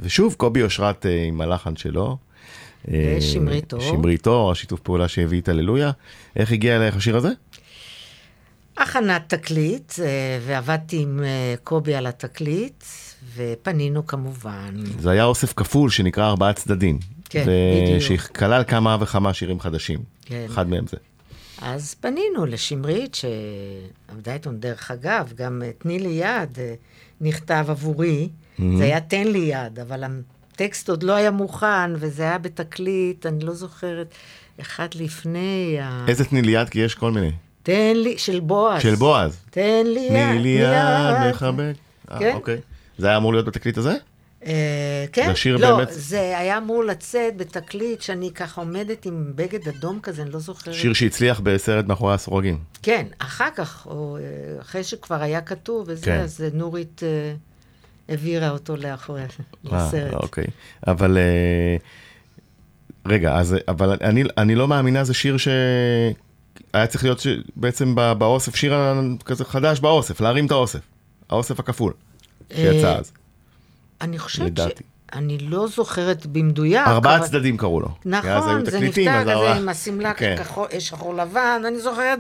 ושוב, 0.02 0.34
קובי 0.34 0.62
אושרת 0.62 1.06
עם 1.28 1.40
הלחן 1.40 1.76
שלו. 1.76 2.16
ושמרית 2.88 3.72
אור. 3.72 3.82
שמרית 3.82 4.26
אור, 4.26 4.52
השיתוף 4.52 4.80
פעולה 4.80 5.08
שהביא 5.08 5.40
את 5.40 5.48
הללויה. 5.48 5.90
איך 6.36 6.52
הגיע 6.52 6.76
אלייך 6.76 6.96
השיר 6.96 7.16
הזה? 7.16 7.30
הכנת 8.76 9.34
תקליט, 9.34 9.92
אה, 10.02 10.38
ועבדתי 10.46 10.98
עם 11.02 11.20
אה, 11.24 11.54
קובי 11.64 11.94
על 11.94 12.06
התקליט, 12.06 12.84
ופנינו 13.36 14.06
כמובן. 14.06 14.74
זה 14.98 15.10
היה 15.10 15.24
אוסף 15.24 15.52
כפול 15.52 15.90
שנקרא 15.90 16.26
ארבעה 16.26 16.52
צדדים. 16.52 16.98
כן, 17.28 17.44
ו- 17.46 17.84
בדיוק. 17.84 18.00
שכלל 18.00 18.64
כמה 18.64 18.96
וכמה 19.00 19.34
שירים 19.34 19.60
חדשים. 19.60 19.98
כן. 20.24 20.46
אחד 20.46 20.68
מהם 20.68 20.86
זה. 20.86 20.96
אז 21.62 21.94
פנינו 22.00 22.46
לשמרית, 22.46 23.14
שעבדה 23.14 24.34
איתנו, 24.34 24.52
דרך 24.58 24.90
אגב, 24.90 25.32
גם 25.36 25.62
אה, 25.64 25.70
תני 25.78 25.98
לי 25.98 26.08
יד 26.08 26.58
נכתב 27.20 27.66
עבורי. 27.68 28.28
זה 28.78 28.84
היה 28.84 29.00
תן 29.00 29.26
לי 29.26 29.38
יד, 29.38 29.78
אבל 29.78 30.04
הטקסט 30.52 30.88
עוד 30.88 31.02
לא 31.02 31.12
היה 31.12 31.30
מוכן, 31.30 31.92
וזה 31.94 32.22
היה 32.22 32.38
בתקליט, 32.38 33.26
אני 33.26 33.44
לא 33.44 33.54
זוכרת, 33.54 34.14
אחד 34.60 34.88
לפני 34.94 35.78
ה... 35.82 36.04
איזה 36.08 36.24
תני 36.24 36.42
לי 36.42 36.52
יד? 36.52 36.68
כי 36.68 36.78
יש 36.78 36.94
כל 36.94 37.12
מיני. 37.12 37.32
תן 37.66 37.96
לי, 37.96 38.18
של 38.18 38.40
בועז. 38.40 38.83
של 38.83 38.94
בועז. 38.94 39.37
תן 39.50 39.83
לי 39.87 40.00
יד. 40.00 40.12
תני 40.12 40.38
לי 40.38 40.48
יד 40.48 41.31
מחבק. 41.31 41.72
אה, 42.11 42.18
כן. 42.18 42.33
אוקיי. 42.35 42.57
זה 42.98 43.07
היה 43.09 43.16
אמור 43.16 43.33
להיות 43.33 43.46
בתקליט 43.46 43.79
הזה? 43.79 43.94
אה, 44.46 45.05
כן? 45.12 45.33
זה 45.44 45.50
לא, 45.50 45.76
באמת- 45.76 45.88
זה 45.90 46.38
היה 46.38 46.59
אמור 46.59 46.85
לצאת 46.85 47.37
בתקליט 47.37 48.00
שאני 48.00 48.31
ככה 48.35 48.61
עומדת 48.61 49.07
עם 49.07 49.33
בגד 49.35 49.68
אדום 49.68 50.00
כזה, 50.02 50.22
אני 50.22 50.31
לא 50.31 50.38
זוכרת. 50.38 50.74
שיר 50.74 50.92
שהצליח 50.92 51.40
בסרט 51.42 51.87
מאחורי 51.87 52.14
הסורגים. 52.14 52.59
כן, 52.83 53.07
אחר 53.18 53.48
כך, 53.55 53.87
או 53.87 54.16
אה, 54.16 54.61
אחרי 54.61 54.85
שכבר 54.85 55.22
היה 55.22 55.40
כתוב 55.40 55.85
וזה, 55.88 56.07
כן. 56.07 56.20
אז 56.20 56.44
נורית 56.52 57.00
אה, 57.02 57.35
העבירה 58.09 58.50
אותו 58.50 58.76
לאחורי 58.76 59.22
אה, 59.22 59.26
לסרט. 59.87 60.14
אוקיי. 60.14 60.44
אבל... 60.87 61.18
אה, 61.18 61.76
רגע, 63.07 63.35
אז... 63.37 63.57
אבל 63.68 63.96
אני, 64.00 64.24
אני 64.38 64.55
לא 64.55 64.68
מאמינה, 64.68 65.05
זה 65.05 65.14
שיר 65.14 65.37
ש... 65.37 65.48
היה 66.72 66.86
צריך 66.86 67.04
להיות 67.04 67.20
ש... 67.20 67.26
בעצם 67.56 67.94
באוסף, 68.18 68.56
שיר 68.56 68.74
כזה 69.24 69.44
חדש 69.44 69.80
באוסף, 69.80 70.20
להרים 70.20 70.46
את 70.46 70.50
האוסף. 70.50 70.80
האוסף 71.30 71.60
הכפול. 71.60 71.92
שיצא 72.56 72.86
אה, 72.92 72.98
אז. 72.98 73.12
אני 74.00 74.18
חושבת 74.18 74.46
לדעתי. 74.46 74.82
ש... 74.82 74.86
אני 75.12 75.38
לא 75.38 75.66
זוכרת 75.68 76.26
במדויק. 76.26 76.86
ארבעה 76.86 77.16
אבל- 77.16 77.26
צדדים 77.26 77.56
קראו 77.56 77.80
לו. 77.80 77.88
נכון, 78.04 78.64
זה 78.64 78.70
תקליטים, 78.70 79.08
נפתח 79.08 79.22
כזה 79.22 79.52
עם 79.54 79.68
השמלה 79.68 80.14
כן. 80.14 80.36
כחול- 80.38 80.68
שחור 80.78 81.14
לבן, 81.14 81.62
אני 81.66 81.78
זוכרת 81.80 82.18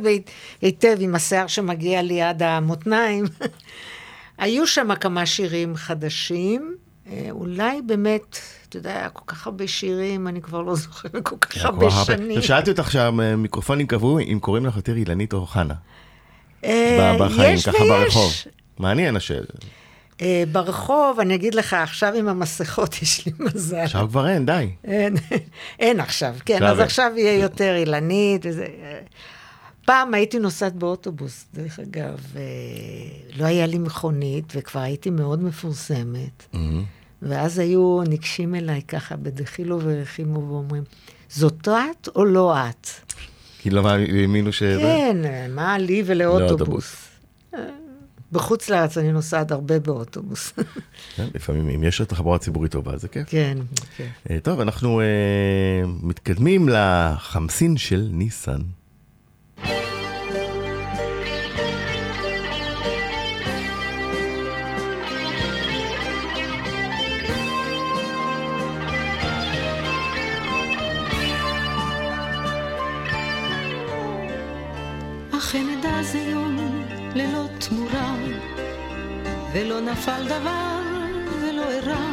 היטב 0.62 0.96
עם 1.00 1.14
השיער 1.14 1.46
שמגיע 1.46 2.02
לי 2.02 2.22
עד 2.22 2.42
המותניים. 2.42 3.24
היו 4.38 4.66
שם 4.66 4.94
כמה 4.94 5.26
שירים 5.26 5.76
חדשים, 5.76 6.74
אה, 7.06 7.26
אולי 7.30 7.82
באמת, 7.82 8.38
אתה 8.78 8.88
יודע, 8.88 8.98
היה 8.98 9.08
כל 9.08 9.22
כך 9.26 9.46
הרבה 9.46 9.68
שירים, 9.68 10.28
אני 10.28 10.42
כבר 10.42 10.62
לא 10.62 10.74
זוכרת 10.74 11.22
כל 11.22 11.36
כך 11.40 11.56
היה 11.56 11.64
הרבה. 11.64 11.90
שנים. 11.90 12.42
שאלתי 12.42 12.70
אותך 12.70 12.90
שהמיקרופונים 12.90 13.86
קבעו 13.86 14.18
אם 14.18 14.38
קוראים 14.40 14.66
לך 14.66 14.76
יותר 14.76 14.96
אילנית 14.96 15.32
או 15.32 15.46
חנה. 15.46 15.74
אה, 16.64 17.16
בחיים, 17.20 17.58
ככה. 17.66 17.84
ברחוב. 17.88 18.32
מעניין 18.78 19.16
השאלה. 19.16 19.46
אה, 20.20 20.44
ברחוב, 20.52 21.20
אני 21.20 21.34
אגיד 21.34 21.54
לך, 21.54 21.74
עכשיו 21.74 22.14
עם 22.14 22.28
המסכות 22.28 22.94
יש 23.02 23.26
לי 23.26 23.32
מזל. 23.38 23.76
עכשיו 23.76 24.08
כבר 24.08 24.28
אין, 24.28 24.46
די. 24.46 24.70
אין, 24.84 25.14
אין 25.78 26.00
עכשיו, 26.00 26.34
כן, 26.44 26.62
אז. 26.62 26.78
עכשיו 26.78 27.12
יהיה 27.16 27.42
יותר 27.42 27.76
אילנית 27.76 28.46
וזה. 28.48 28.66
פעם 29.84 30.14
הייתי 30.14 30.38
נוסעת 30.38 30.74
באוטובוס, 30.74 31.46
דרך 31.54 31.78
אגב, 31.78 32.20
אה, 32.36 32.42
לא 33.36 33.44
היה 33.44 33.66
לי 33.66 33.78
מכונית, 33.78 34.52
וכבר 34.56 34.80
הייתי 34.80 35.10
מאוד 35.10 35.42
מפורסמת, 35.42 36.46
ואז 37.22 37.58
היו 37.58 38.02
ניגשים 38.08 38.54
אליי 38.54 38.82
ככה 38.82 39.16
בדחילו 39.16 39.80
ורחימו 39.82 40.48
ואומרים, 40.48 40.82
זאת 41.28 41.68
את 41.68 42.08
או 42.16 42.24
לא 42.24 42.54
את? 42.58 42.88
כי 43.58 43.70
לא 43.70 43.88
האמינו 43.88 44.52
שזה... 44.52 44.80
כן, 44.80 45.16
מה 45.54 45.78
לי 45.78 46.02
ולאוטובוס? 46.06 46.50
לאוטובוס. 46.50 47.08
אה, 47.54 47.60
בחוץ 48.32 48.68
לארץ 48.68 48.98
אני 48.98 49.12
נוסעת 49.12 49.50
הרבה 49.50 49.78
באוטובוס. 49.78 50.52
כן, 51.16 51.26
לפעמים 51.34 51.68
אם 51.68 51.82
יש 51.82 52.00
תחבורה 52.00 52.38
ציבורית 52.38 52.72
טובה 52.72 52.96
זה 52.96 53.08
כיף. 53.08 53.28
כן, 53.28 53.58
כן. 53.96 54.08
אה, 54.30 54.38
טוב, 54.42 54.60
אנחנו 54.60 55.00
אה, 55.00 55.06
מתקדמים 56.02 56.68
לחמסין 56.68 57.76
של 57.76 58.08
ניסן. 58.12 58.60
נפל 79.96 80.24
דבר 80.24 80.80
ולא 81.40 81.70
אירע, 81.70 82.06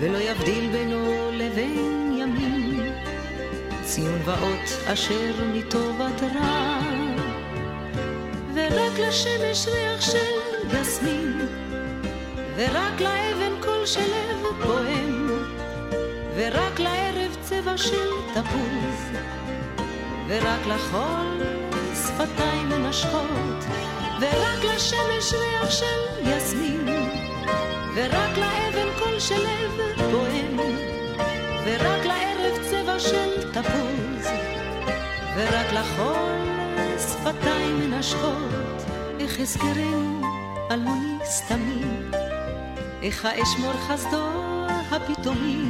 ולא 0.00 0.18
יבדיל 0.18 0.72
בינו 0.72 1.30
לבין 1.32 2.16
ימים, 2.18 2.92
ציון 3.82 4.18
ואות 4.24 4.92
אשר 4.92 5.32
מטובת 5.52 6.22
רע. 6.22 6.80
ורק 8.54 8.98
לשמש 8.98 9.66
ריח 9.66 10.00
של 10.00 10.78
יסמין, 10.80 11.46
ורק 12.56 13.00
לאבן 13.00 13.62
קול 13.62 13.86
של 13.86 14.00
לב 14.00 14.62
פועם, 14.62 15.30
ורק 16.36 16.80
לערב 16.80 17.36
צבע 17.40 17.76
של 17.76 18.10
תפוז. 18.34 19.18
ורק 20.28 20.66
לחול 20.66 21.42
שפתיים 21.94 22.68
מנשכות, 22.68 23.64
ורק 24.20 24.64
לשמש 24.64 25.32
ריח 25.32 25.70
של 25.70 26.28
יסמין, 26.28 26.88
ורק 27.94 28.38
לאבן 28.38 28.88
קול 28.98 29.20
של 29.20 29.34
לב 29.34 29.80
פועם, 30.10 30.60
ורק 31.64 32.04
לערב 32.04 32.58
צבע 32.70 33.00
של 33.00 33.52
תפוז, 33.52 34.26
ורק 35.36 35.72
לחול 35.72 36.46
שפתיים 36.98 37.80
מנשכות, 37.80 38.82
איך 39.20 39.40
אזכרנו 39.40 40.22
אלמוני 40.70 41.18
סתמי, 41.24 41.82
איך 43.02 43.24
האשמור 43.24 43.72
חסדו 43.72 44.26
הפתאומי, 44.90 45.64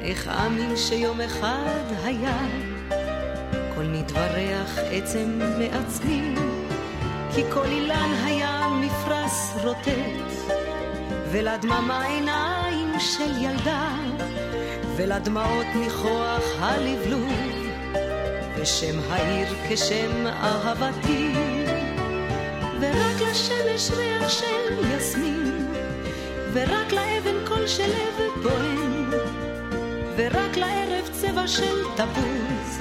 איך 0.00 0.28
אאמין 0.28 0.76
שיום 0.76 1.20
אחד 1.20 1.84
היה 2.04 2.38
כל 3.74 3.82
נתברך 3.82 4.78
עצם 4.90 5.40
מעצמי, 5.58 6.34
כי 7.36 7.42
כל 7.52 7.66
אילן 7.66 8.10
היה 8.24 8.68
מפרש 8.80 9.64
רוטט, 9.64 10.50
ולדממה 11.30 12.04
עיניים 12.04 13.00
של 13.00 13.42
ילדה, 13.42 13.88
ולדמעות 14.96 15.66
ניחוח 15.74 16.44
הלבלוב, 16.58 17.32
ושם 18.56 18.98
העיר 19.10 19.48
כשם 19.68 20.26
אהבתי, 20.26 21.32
ורק 22.80 23.20
לשמש 23.30 23.90
ריח 23.90 24.28
של 24.28 24.96
יסמין, 24.96 25.68
ורק 26.52 26.92
לאבן 26.92 27.46
קול 27.46 27.66
של 27.66 27.90
לב 27.90 28.42
פועם, 28.42 29.10
ורק 30.16 30.56
לערב 30.56 31.08
צבע 31.12 31.46
של 31.46 31.84
תפוז. 31.96 32.80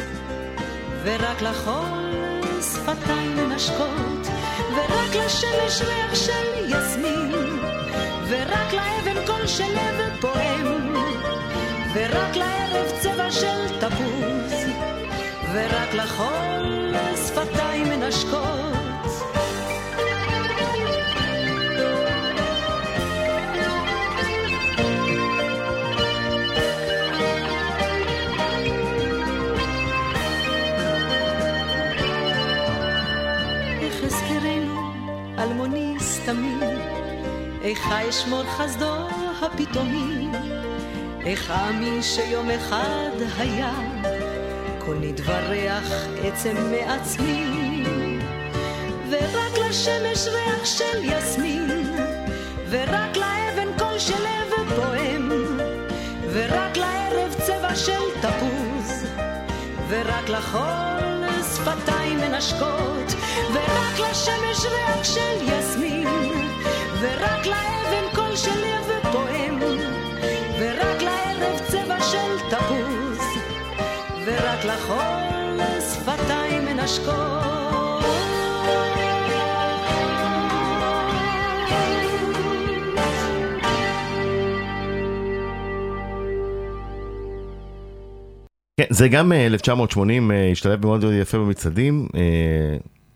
ורק 1.04 1.42
לחול 1.42 2.16
שפתיים 2.62 3.36
מנשקות, 3.38 4.15
ורק 4.76 5.16
לשמש 5.16 5.82
ריח 5.82 6.16
של 6.16 6.66
יסמין, 6.66 7.32
ורק 8.30 8.74
לאבן 8.74 9.26
קול 9.26 9.48
של 9.48 9.72
לב 9.72 10.22
פועם, 10.22 10.96
ורק 11.94 12.36
לערב 12.36 12.92
צבע 13.00 13.32
של 13.32 13.80
תפוז, 13.80 14.54
ורק 15.54 15.94
לחול 15.94 16.94
שפתיים 17.28 17.90
מנשקות. 17.90 18.55
סתמי, 36.26 36.60
איך 37.62 37.88
אשמור 38.10 38.44
חסדו 38.44 38.96
הפתאומי, 39.42 40.28
איך 41.26 41.52
אאמין 41.52 42.02
שיום 42.02 42.50
אחד 42.50 43.12
היה? 43.38 43.74
כל 44.80 44.96
נתברך 45.02 46.08
עצם 46.24 46.56
מעצמי. 46.72 47.84
ורק 49.10 49.58
לשמש 49.70 50.28
ריח 50.28 50.66
של 50.66 51.04
יסמין. 51.04 51.70
ורק 52.70 53.18
לאבן 53.18 53.78
קול 53.78 54.00
של 54.00 54.24
לב 54.24 54.76
פועם. 54.76 55.32
ורק 56.34 56.78
לערב 56.78 57.34
צבע 57.46 57.76
של 57.76 58.22
תפוז. 58.22 59.06
ורק 59.90 60.30
לחול 60.30 61.24
שפתיים 61.56 62.18
מנשקות. 62.18 63.14
ורק 63.54 64.00
לשמש 64.00 64.66
ריח 64.66 65.04
של 65.04 65.42
יסמין 65.42 65.85
ורק 67.06 67.46
לאבן 67.46 68.16
קול 68.16 68.36
של 68.36 68.50
לב 68.50 69.12
פועם 69.12 69.60
ורק 70.60 71.02
לערב 71.02 71.60
צבע 71.68 72.00
של 72.02 72.50
תפוז 72.50 73.20
ורק 74.26 74.66
לחול 74.66 75.60
שפתיים 75.80 76.66
מנשקות 76.66 77.16
כן, 88.80 88.86
זה 88.90 89.08
גם 89.08 89.34
אה, 89.34 89.46
1980, 89.46 90.32
אה, 90.32 90.52
השתלב 90.52 90.86
מאוד 90.86 91.04
יפה 91.22 91.38
במצעדים. 91.38 92.08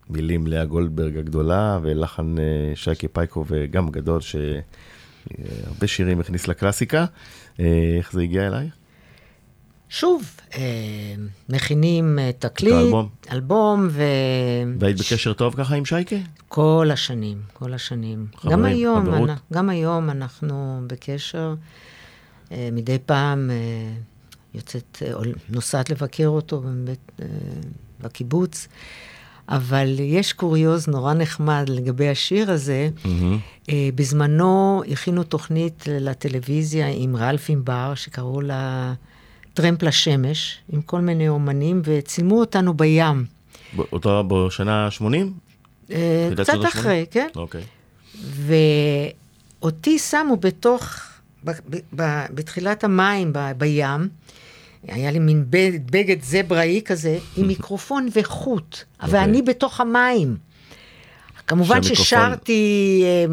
אה, 0.09 0.15
מילים 0.15 0.47
לאה 0.47 0.65
גולדברג 0.65 1.17
הגדולה 1.17 1.79
ולחן 1.81 2.35
אה, 2.39 2.75
שייקה 2.75 3.07
פייקו 3.07 3.45
וגם 3.47 3.89
גדול 3.89 4.21
שהרבה 4.21 5.87
שירים 5.87 6.19
הכניס 6.19 6.47
לקלאסיקה. 6.47 7.05
אה, 7.59 7.95
איך 7.97 8.11
זה 8.13 8.21
הגיע 8.21 8.47
אלייך? 8.47 8.73
שוב, 9.89 10.23
אה, 10.55 10.61
מכינים 11.49 12.19
אה, 12.19 12.31
תקליט, 12.39 12.73
האלבום. 12.73 13.09
אלבום, 13.31 13.87
ו... 13.91 14.03
והיית 14.79 14.97
בקשר 14.97 15.33
טוב 15.33 15.53
ככה 15.57 15.75
עם 15.75 15.85
שייקה? 15.85 16.15
כל 16.47 16.89
השנים, 16.93 17.41
כל 17.53 17.73
השנים. 17.73 18.27
חברים, 18.35 18.57
גם 18.57 18.65
היום, 18.65 19.05
חברות. 19.05 19.29
גם 19.53 19.69
היום 19.69 20.09
אנחנו 20.09 20.81
בקשר. 20.87 21.55
אה, 22.51 22.69
מדי 22.71 22.97
פעם 23.05 23.51
אה, 23.51 23.55
יוצאת, 24.53 25.03
אה, 25.05 25.13
נוסעת 25.49 25.89
לבקר 25.89 26.27
אותו 26.27 26.61
בבית, 26.61 27.11
אה, 27.21 27.25
בקיבוץ. 28.01 28.67
אבל 29.49 29.95
יש 29.99 30.33
קוריוז 30.33 30.87
נורא 30.87 31.13
נחמד 31.13 31.65
לגבי 31.69 32.09
השיר 32.09 32.51
הזה. 32.51 32.89
אה, 33.69 33.89
בזמנו 33.95 34.83
הכינו 34.91 35.23
תוכנית 35.23 35.83
לטלוויזיה 35.87 36.87
עם 36.95 37.15
רלף 37.15 37.49
ענבר, 37.49 37.93
שקראו 37.95 38.41
לה 38.41 38.93
טרמפ 39.53 39.83
לשמש, 39.83 40.57
עם 40.71 40.81
כל 40.81 41.01
מיני 41.01 41.29
אומנים, 41.29 41.81
וצילמו 41.83 42.39
אותנו 42.39 42.73
בים. 42.73 43.25
אותו 43.91 44.23
בשנה 44.23 44.91
80? 44.91 45.33
אה, 45.91 46.29
קצת 46.37 46.53
אחרי, 46.67 47.05
כן? 47.11 47.27
אוקיי. 47.35 47.61
ואותי 49.61 49.99
שמו 49.99 50.37
בתוך, 50.37 50.83
ב, 51.43 51.51
ב, 51.51 51.75
ב, 51.95 52.25
בתחילת 52.33 52.83
המים 52.83 53.33
בים, 53.57 54.09
היה 54.87 55.11
לי 55.11 55.19
מין 55.19 55.45
בגד, 55.91 56.21
זבראי 56.23 56.81
כזה, 56.85 57.17
עם 57.37 57.47
מיקרופון 57.51 58.07
וחוט, 58.15 58.77
ואני 59.07 59.41
בתוך 59.41 59.81
המים. 59.81 60.37
כמובן 61.47 61.83
ששרתי 61.83 63.03
אה, 63.05 63.25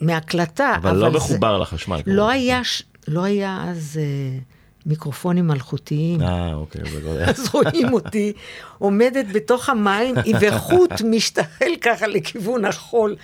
מהקלטה, 0.00 0.74
אבל 0.76 0.96
לא 0.96 1.10
זה- 1.10 1.16
מחובר 1.16 1.58
לחשמל. 1.58 2.00
לא. 2.06 2.28
היה, 2.28 2.60
לא 3.08 3.24
היה 3.24 3.64
אז 3.68 4.00
אה, 4.02 4.38
מיקרופונים 4.86 5.46
מלכותיים. 5.46 6.22
אה, 6.22 6.54
אוקיי, 6.54 6.80
לא. 7.04 7.10
אז 7.30 7.48
רואים 7.54 7.92
אותי 7.92 8.32
עומדת 8.78 9.26
בתוך 9.32 9.68
המים, 9.68 10.14
וחוט 10.40 10.92
משתחל 11.04 11.70
ככה 11.80 12.06
לכיוון 12.06 12.64
החול. 12.64 13.16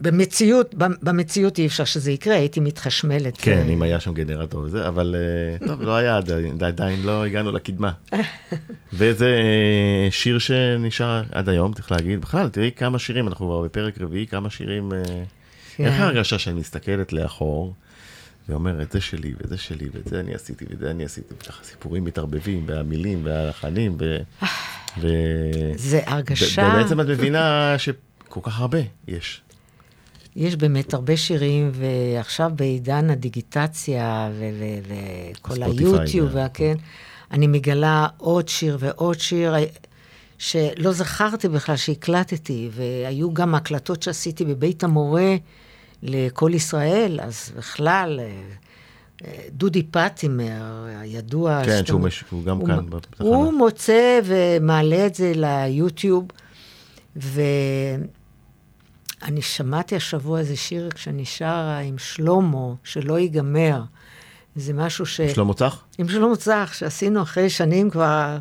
במציאות, 0.00 0.74
במציאות 1.02 1.58
אי 1.58 1.66
אפשר 1.66 1.84
שזה 1.84 2.10
יקרה, 2.10 2.34
הייתי 2.34 2.60
מתחשמלת. 2.60 3.38
כן, 3.40 3.68
אם 3.68 3.82
היה 3.82 4.00
שם 4.00 4.14
גנרטור 4.14 4.60
וזה, 4.60 4.88
אבל 4.88 5.16
אה, 5.18 5.66
טוב, 5.66 5.82
לא 5.82 5.96
היה 5.96 6.20
עדיין, 6.60 7.02
לא 7.02 7.24
הגענו 7.24 7.52
לקדמה. 7.52 7.92
וזה 8.92 9.26
אה, 9.26 10.10
שיר 10.10 10.38
שנשאר 10.38 11.22
עד 11.32 11.48
היום, 11.48 11.72
צריך 11.72 11.92
להגיד. 11.92 12.20
בכלל, 12.20 12.48
תראי 12.48 12.70
כמה 12.76 12.98
שירים, 12.98 13.28
אנחנו 13.28 13.46
כבר 13.46 13.60
בפרק 13.60 14.00
רביעי, 14.00 14.26
כמה 14.26 14.50
שירים... 14.50 14.92
אה, 14.92 15.02
כן. 15.76 15.84
איך 15.84 16.00
ההרגשה 16.00 16.38
שאני 16.38 16.60
מסתכלת 16.60 17.12
לאחור, 17.12 17.74
ואומרת, 18.48 18.92
זה 18.92 19.00
שלי, 19.00 19.32
וזה 19.40 19.58
שלי, 19.58 19.88
ואת 19.92 20.08
זה 20.08 20.20
אני 20.20 20.34
עשיתי, 20.34 20.64
ואת 20.70 20.78
זה 20.78 20.90
אני 20.90 21.04
עשיתי, 21.04 21.34
וככה 21.38 21.64
סיפורים 21.64 22.04
מתערבבים, 22.04 22.64
והמילים, 22.66 23.20
והלחנים, 23.24 23.96
ו... 24.00 24.16
ו... 25.00 25.08
זה 25.76 26.00
הרגשה, 26.06 26.68
ובעצם 26.74 27.00
את 27.00 27.06
מבינה 27.06 27.74
שכל 27.78 28.40
כך 28.42 28.60
הרבה 28.60 28.78
יש. 29.08 29.42
יש 30.36 30.56
באמת 30.56 30.94
הרבה 30.94 31.16
שירים, 31.16 31.70
ועכשיו 31.74 32.50
בעידן 32.56 33.10
הדיגיטציה 33.10 34.30
ו- 34.32 34.50
ו- 34.58 34.94
וכל 35.38 35.62
היוטיוב, 35.62 36.30
כן. 36.30 36.36
והכן, 36.36 36.74
אני 37.30 37.46
מגלה 37.46 38.06
עוד 38.16 38.48
שיר 38.48 38.76
ועוד 38.80 39.20
שיר. 39.20 39.54
שלא 40.38 40.92
זכרתי 40.92 41.48
בכלל 41.48 41.76
שהקלטתי, 41.76 42.68
והיו 42.72 43.34
גם 43.34 43.54
הקלטות 43.54 44.02
שעשיתי 44.02 44.44
בבית 44.44 44.84
המורה 44.84 45.34
לכל 46.02 46.50
ישראל, 46.54 47.20
אז 47.22 47.52
בכלל, 47.56 48.20
אה, 48.22 48.30
אה, 49.24 49.38
דודי 49.52 49.82
פטימר, 49.82 50.62
הידוע... 51.00 51.62
כן, 51.64 51.70
שאתה- 51.76 51.86
שהוא 51.86 52.00
מש- 52.00 52.24
הוא 52.30 52.44
גם 52.44 52.56
הוא 52.56 52.66
כאן 52.66 52.86
בתחנה. 52.90 53.26
הוא 53.28 53.52
מוצא 53.52 54.20
ומעלה 54.24 55.06
את 55.06 55.14
זה 55.14 55.32
ליוטיוב, 55.36 56.24
ואני 59.22 59.42
שמעתי 59.42 59.96
השבוע 59.96 60.38
איזה 60.38 60.56
שיר 60.56 60.90
כשאני 60.90 61.24
שרה 61.24 61.78
עם 61.78 61.98
שלמה, 61.98 62.74
שלא 62.84 63.18
ייגמר. 63.18 63.82
זה 64.56 64.72
משהו 64.72 65.06
ש... 65.06 65.20
שלמה 65.20 65.54
צח? 65.54 65.84
עם 65.98 66.08
שלמה 66.08 66.36
צח, 66.36 66.72
שעשינו 66.78 67.22
אחרי 67.22 67.50
שנים 67.50 67.90
כבר... 67.90 68.38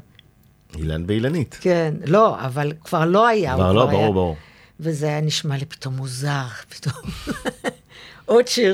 אילן 0.76 1.04
ואילנית. 1.08 1.58
כן, 1.62 1.94
לא, 2.06 2.40
אבל 2.46 2.74
כבר 2.84 3.06
לא 3.06 3.28
היה. 3.28 3.54
כבר 3.56 3.74
לא, 3.74 3.82
היה- 3.90 3.92
ברור, 3.92 4.14
ברור. 4.14 4.36
וזה 4.80 5.06
היה 5.08 5.22
נשמע 5.22 5.58
לי 5.58 5.66
פתאום 5.66 5.96
מוזר, 5.96 6.46
פתאום. 6.76 7.12
עוד 8.26 8.48
שיר 8.48 8.74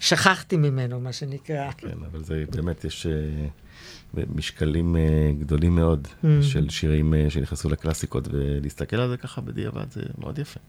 ששכחתי 0.00 0.56
ממנו, 0.56 1.00
מה 1.00 1.12
שנקרא. 1.12 1.70
כן, 1.78 1.88
אבל 2.12 2.24
זה 2.24 2.44
באמת, 2.50 2.84
יש 2.84 3.06
אה, 3.06 4.22
משקלים 4.34 4.96
אה, 4.96 5.00
גדולים 5.40 5.74
מאוד 5.76 6.08
Mm. 6.22 6.26
של 6.42 6.68
שירים 6.70 7.14
אה, 7.14 7.26
שנכנסו 7.28 7.68
לקלאסיקות, 7.68 8.28
ולהסתכל 8.32 8.96
על 8.96 9.08
זה 9.08 9.16
ככה 9.16 9.40
בדיעבד 9.40 9.90
זה 9.92 10.00
מאוד 10.18 10.38
יפה. 10.38 10.60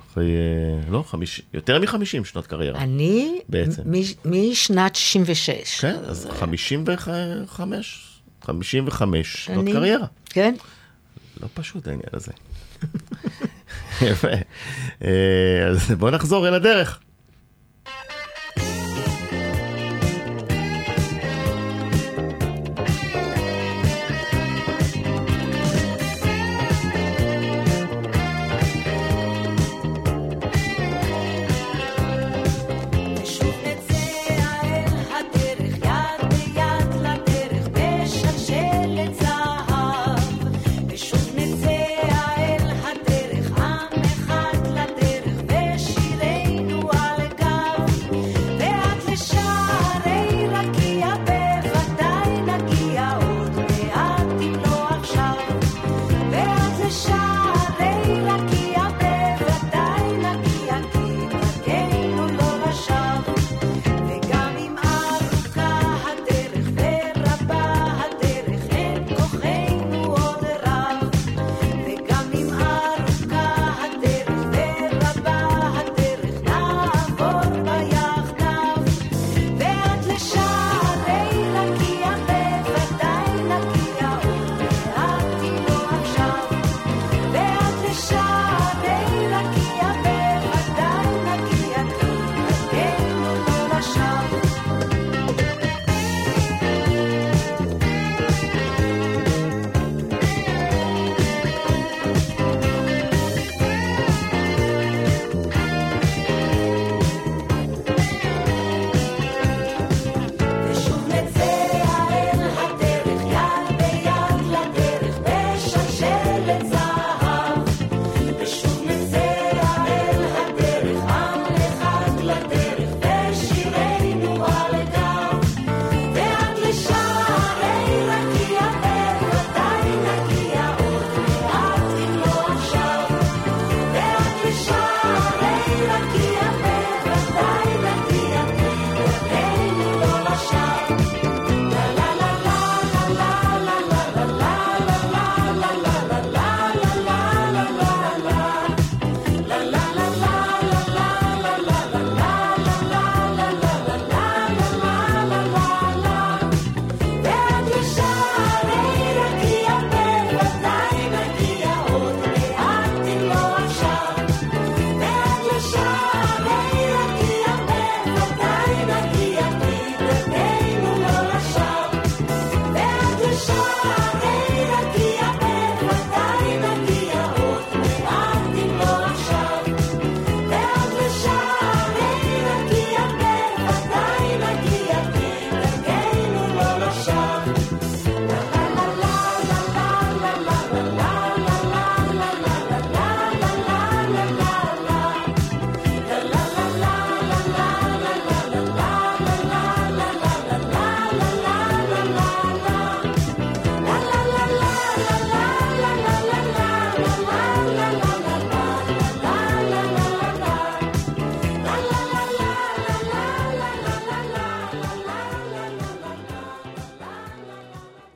אחרי, 0.00 0.24
אה, 0.36 0.90
לא, 0.90 1.04
חמיש, 1.08 1.42
יותר 1.54 1.78
מחמישים 1.80 2.24
שנות 2.24 2.46
קריירה. 2.46 2.80
אני, 2.80 3.40
בעצם. 3.48 3.82
משנת 4.24 4.96
66. 4.96 5.80
כן, 5.80 5.96
אז 6.06 6.28
55, 6.30 8.08
55 8.42 9.44
שנות 9.44 9.58
אני- 9.64 9.72
קריירה. 9.72 10.06
כן? 10.24 10.54
לא 11.42 11.48
פשוט 11.54 11.88
העניין 11.88 12.08
הזה. 12.12 12.32
יפה. 14.10 14.28
אה, 15.04 15.08
אז 15.70 15.90
בוא 15.98 16.10
נחזור 16.10 16.48
אל 16.48 16.54
הדרך. 16.54 17.00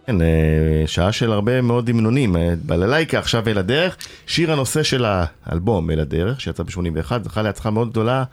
כן, 0.06 0.22
אה, 0.22 0.86
שעה 0.86 1.12
של 1.12 1.32
הרבה 1.32 1.62
מאוד 1.62 1.88
המנונים. 1.88 2.36
אה, 2.36 2.54
בללייקה 2.62 3.18
עכשיו 3.18 3.48
אל 3.48 3.58
הדרך. 3.58 3.96
שיר 4.26 4.52
הנושא 4.52 4.82
של 4.82 5.04
האלבום 5.46 5.90
אל 5.90 6.00
הדרך, 6.00 6.40
שיצא 6.40 6.62
ב-81, 6.62 7.12
זכה 7.24 7.42
להצלחה 7.42 7.70
מאוד 7.70 7.90
גדולה, 7.90 8.24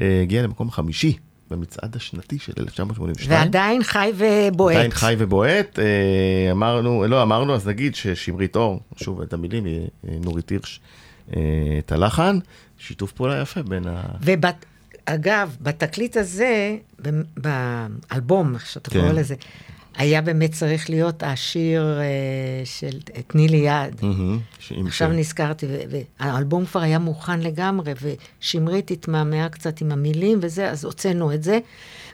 אה, 0.00 0.20
הגיע 0.22 0.42
למקום 0.42 0.70
חמישי 0.70 1.16
במצעד 1.50 1.96
השנתי 1.96 2.38
של 2.38 2.52
1982. 2.58 3.40
ועדיין 3.40 3.82
חי 3.82 4.12
ובועט. 4.16 4.76
עדיין 4.76 4.90
חי 4.90 5.14
ובועט. 5.18 5.78
אמרנו, 6.50 7.04
לא 7.08 7.22
אמרנו, 7.22 7.54
אז 7.54 7.68
נגיד 7.68 7.94
ששמרית 7.94 8.56
אור, 8.56 8.80
שוב 8.96 9.22
את 9.22 9.32
המילים, 9.32 9.64
נורית 10.04 10.50
הירש, 10.50 10.80
את 11.30 11.92
הלחן. 11.92 12.38
שיתוף 12.78 13.12
פעולה 13.12 13.40
יפה 13.40 13.62
בין 13.62 13.86
ה... 13.86 14.02
ובת... 14.20 14.64
אגב, 15.06 15.56
בתקליט 15.60 16.16
הזה, 16.16 16.76
באלבום, 17.36 18.54
איך 18.54 18.66
שאתה 18.66 18.90
כן. 18.90 19.00
קורא 19.00 19.12
לזה, 19.12 19.34
היה 19.96 20.22
באמת 20.22 20.52
צריך 20.52 20.90
להיות 20.90 21.22
השיר 21.22 21.98
אה, 22.00 22.04
של 22.64 22.98
תני 23.26 23.48
לי 23.48 23.56
יד. 23.56 24.00
שעם- 24.58 24.86
עכשיו 24.86 25.08
נזכרתי, 25.08 25.66
והאלבום 26.20 26.66
כבר 26.66 26.80
היה 26.80 26.98
מוכן 26.98 27.40
לגמרי, 27.40 27.92
ושמרית 28.40 28.90
התמהמהה 28.90 29.48
קצת 29.48 29.80
עם 29.80 29.92
המילים 29.92 30.38
וזה, 30.42 30.70
אז 30.70 30.84
הוצאנו 30.84 31.32
את 31.32 31.42
זה. 31.42 31.58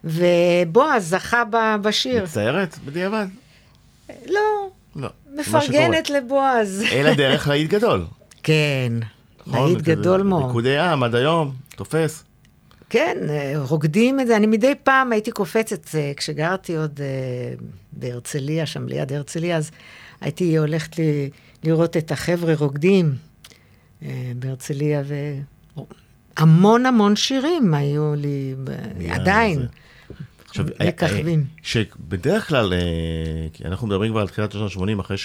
ובועז 0.04 1.08
זכה 1.08 1.42
בשיר. 1.82 2.22
מצטערת 2.24 2.78
בדיעבד? 2.84 3.26
לא, 4.26 4.40
לא. 4.96 5.08
מפרגנת 5.38 6.10
לבועז. 6.10 6.84
אל 6.92 7.06
הדרך 7.06 7.48
להיט 7.48 7.70
גדול. 7.70 8.04
כן, 8.42 8.92
נכון? 9.46 9.66
להיט 9.72 9.78
גדול 9.84 10.22
מאוד. 10.22 10.44
ריקודי 10.46 10.78
עם 10.78 11.02
עד 11.02 11.14
היום, 11.14 11.54
תופס. 11.76 12.24
כן, 12.92 13.16
אה, 13.30 13.52
רוקדים 13.56 14.20
את 14.20 14.26
זה. 14.26 14.36
אני 14.36 14.46
מדי 14.46 14.72
פעם 14.82 15.12
הייתי 15.12 15.30
קופצת, 15.30 15.94
אה, 15.94 16.12
כשגרתי 16.16 16.76
עוד 16.76 17.00
אה, 17.00 17.54
בהרצליה, 17.92 18.66
שם 18.66 18.86
ליד 18.88 19.12
הרצליה, 19.12 19.56
אז 19.56 19.70
הייתי 20.20 20.58
הולכת 20.58 20.96
לראות 21.64 21.96
את 21.96 22.12
החבר'ה 22.12 22.54
רוקדים 22.58 23.14
בהרצליה, 24.36 25.02
והמון 26.38 26.86
המון 26.86 27.16
שירים 27.16 27.74
היו 27.74 28.14
לי, 28.16 28.54
עדיין. 29.10 29.58
זה- 29.58 29.66
עכשיו, 30.48 30.64
מככבים. 30.86 31.44
שבדרך 31.62 32.48
כלל, 32.48 32.72
אנחנו 33.64 33.86
מדברים 33.86 34.12
כבר 34.12 34.20
על 34.20 34.28
תחילת 34.28 34.52
שנות 34.52 34.72
ה-80, 34.76 35.00
אחרי 35.00 35.16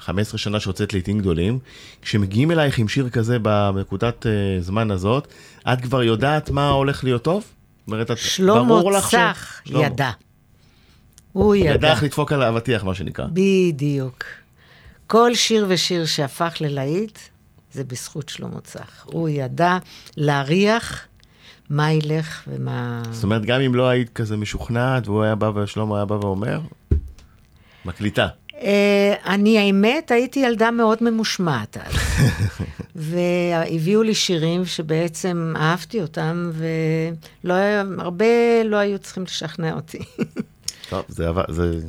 ש-15 0.00 0.36
שנה 0.38 0.60
שהוצאת 0.60 0.92
לעיתים 0.92 1.18
גדולים, 1.18 1.58
כשמגיעים 2.02 2.50
אלייך 2.50 2.78
עם 2.78 2.88
שיר 2.88 3.08
כזה 3.10 3.38
בנקודת 3.38 4.26
אה, 4.26 4.30
זמן 4.60 4.90
הזאת, 4.90 5.28
את 5.72 5.80
כבר 5.80 6.02
יודעת 6.02 6.50
מה 6.50 6.68
הולך 6.68 7.04
להיות 7.04 7.22
טוב? 7.22 7.44
אומרת, 7.86 8.10
את- 8.10 8.18
שלמה 8.18 8.64
ברור 8.68 8.92
לך 8.92 9.10
ש- 9.10 9.14
צח 9.14 9.60
שלמה. 9.64 9.84
ידע. 9.84 10.10
הוא 11.32 11.54
ידע. 11.54 11.70
ידע 11.74 11.90
איך 11.92 12.02
לדפוק 12.02 12.32
על 12.32 12.42
האבטיח, 12.42 12.84
מה 12.84 12.94
שנקרא. 12.94 13.24
בדיוק. 13.32 14.24
כל 15.06 15.34
שיר 15.34 15.66
ושיר 15.68 16.06
שהפך 16.06 16.54
ללהיט, 16.60 17.18
זה 17.72 17.84
בזכות 17.84 18.28
שלמה 18.28 18.60
צח. 18.60 19.04
הוא 19.04 19.28
ידע 19.28 19.76
להריח 20.16 21.06
מה 21.70 21.92
ילך 21.92 22.42
ומה... 22.48 23.02
זאת 23.10 23.24
אומרת, 23.24 23.44
גם 23.44 23.60
אם 23.60 23.74
לא 23.74 23.88
היית 23.88 24.08
כזה 24.12 24.36
משוכנעת, 24.36 25.08
והוא 25.08 25.22
היה 25.22 25.34
בא, 25.34 25.50
ושלמה 25.54 25.96
היה 25.96 26.04
בא 26.04 26.14
ואומר, 26.14 26.60
מקליטה. 27.84 28.26
אה, 28.62 29.14
אני, 29.26 29.58
האמת, 29.58 30.10
הייתי 30.10 30.40
ילדה 30.40 30.70
מאוד 30.70 30.98
ממושמעת 31.00 31.76
אז. 31.76 31.94
והביאו 32.96 34.02
לי 34.02 34.14
שירים 34.14 34.64
שבעצם 34.64 35.54
אהבתי 35.56 36.02
אותם, 36.02 36.50
והרבה 37.44 38.62
לא 38.64 38.76
היו 38.76 38.98
צריכים 38.98 39.22
לשכנע 39.22 39.74
אותי. 39.74 39.98
טוב, 40.90 41.04
זה 41.08 41.28
עבד, 41.28 41.44
זה, 41.48 41.80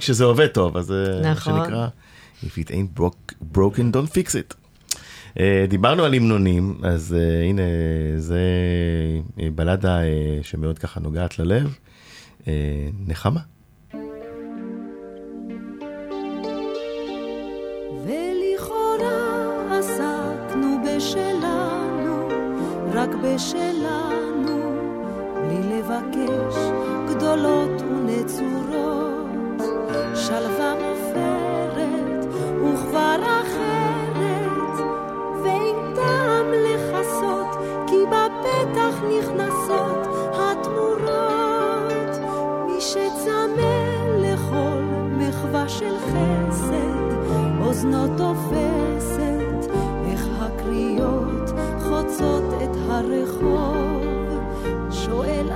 כשזה 0.00 0.24
עובד 0.24 0.46
טוב, 0.46 0.76
אז 0.76 0.86
זה 0.86 1.20
מה 1.22 1.30
נכון. 1.30 1.64
שנקרא, 1.64 1.86
If 2.42 2.58
it 2.58 2.70
ain't 2.70 2.94
broke, 2.94 3.34
broken, 3.52 3.90
don't 3.92 4.08
fix 4.08 4.34
it. 4.34 4.54
Uh, 5.34 5.40
דיברנו 5.68 6.04
על 6.04 6.14
המנונים, 6.14 6.80
אז 6.82 7.16
uh, 7.18 7.44
הנה, 7.44 7.62
זה 8.18 8.40
בלדה 9.54 10.00
uh, 10.00 10.04
שמאוד 10.46 10.78
ככה 10.78 11.00
נוגעת 11.00 11.38
ללב, 11.38 11.78
uh, 12.40 12.46
נחמה. 13.06 13.40
בשלנו, 23.34 24.58
בלי 25.34 25.78
לבקש 25.78 26.56
גדולות 27.08 27.82
ונצורות. 27.82 29.62
שלווה 30.14 30.74
מופרת 30.74 32.26
וכבר 32.64 33.16
אחרת, 33.22 34.78
ואין 35.42 35.76
טעם 35.94 36.46
לכסות, 36.52 37.56
כי 37.86 37.96
בפתח 38.06 38.94
נכנסות 39.18 40.06
התמורות. 40.32 42.20
מי 42.66 42.80
שצמא 42.80 43.74
לכל 44.18 44.82
מחווה 45.18 45.68
של 45.68 45.94
חסד, 45.98 47.30
אוזנו 47.60 48.16
תופסת, 48.16 48.89
הרחוב. 53.00 54.02
שואל 54.90 55.50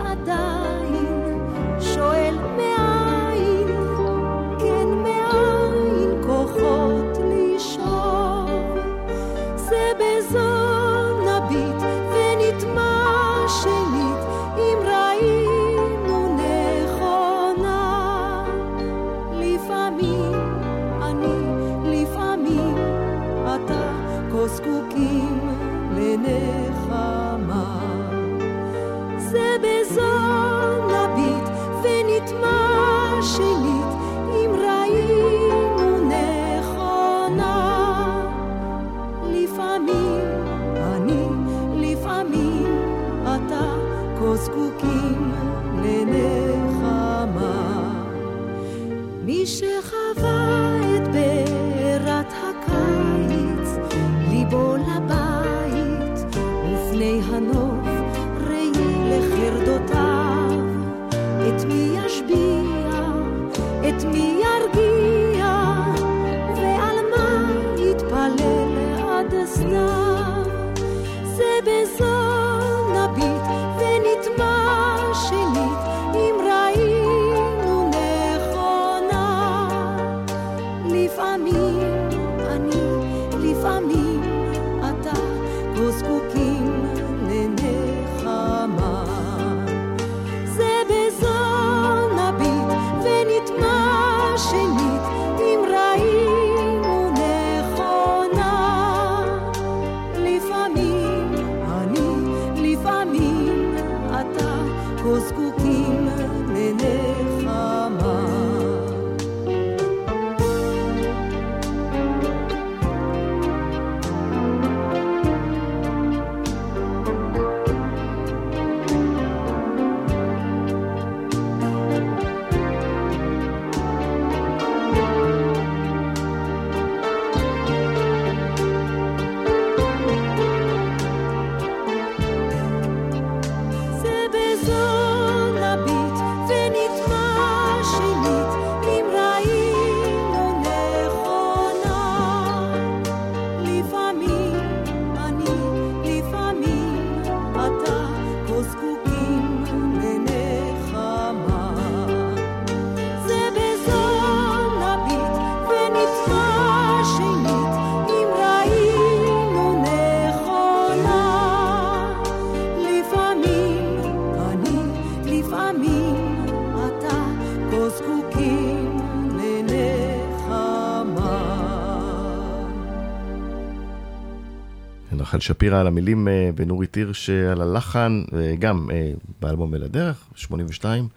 שפירא 175.45 175.81
על 175.81 175.87
המילים 175.87 176.29
אה, 176.29 176.51
ונורית 176.57 176.95
הירש 176.95 177.31
אה, 177.31 177.53
על 177.53 177.61
הלחן, 177.61 178.25
וגם 178.33 178.91
אה, 178.93 179.11
באלבום 179.41 179.75
אל 179.75 179.83
הדרך, 179.83 180.25
82, 180.35 181.09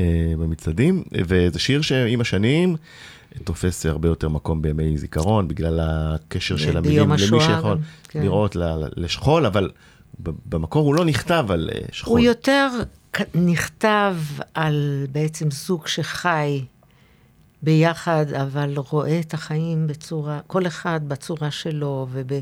אה, 0.00 0.04
במצעדים, 0.38 1.02
וזה 1.26 1.58
שיר 1.58 1.82
שעם 1.82 2.20
השנים 2.20 2.76
תופס 3.44 3.86
הרבה 3.86 4.08
יותר 4.08 4.28
מקום 4.28 4.62
בימי 4.62 4.98
זיכרון, 4.98 5.48
בגלל 5.48 5.80
הקשר 5.82 6.56
של 6.56 6.76
המילים, 6.76 7.08
למי 7.08 7.18
שיכול 7.18 7.74
גם, 7.74 7.76
כן. 8.08 8.22
לראות 8.22 8.56
לשכול, 8.96 9.46
אבל 9.46 9.70
במקור 10.18 10.86
הוא 10.86 10.94
לא 10.94 11.04
נכתב 11.04 11.46
על 11.50 11.70
שכול. 11.92 12.10
הוא 12.10 12.26
יותר 12.26 12.68
נכתב 13.34 14.14
על 14.54 15.06
בעצם 15.12 15.50
זוג 15.50 15.86
שחי 15.86 16.64
ביחד, 17.62 18.26
אבל 18.32 18.74
רואה 18.76 19.20
את 19.20 19.34
החיים 19.34 19.86
בצורה, 19.86 20.40
כל 20.46 20.66
אחד 20.66 21.00
בצורה 21.08 21.50
שלו, 21.50 22.06
וב, 22.12 22.32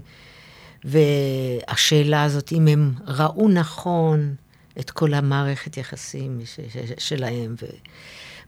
והשאלה 0.87 2.23
הזאת, 2.23 2.53
אם 2.53 2.69
הם 2.69 2.95
ראו 3.07 3.49
נכון 3.49 4.35
את 4.81 4.91
כל 4.91 5.15
המערכת 5.15 5.77
יחסים 5.77 6.41
ש, 6.45 6.61
ש, 6.61 6.77
שלהם, 6.99 7.55
ו, 7.63 7.67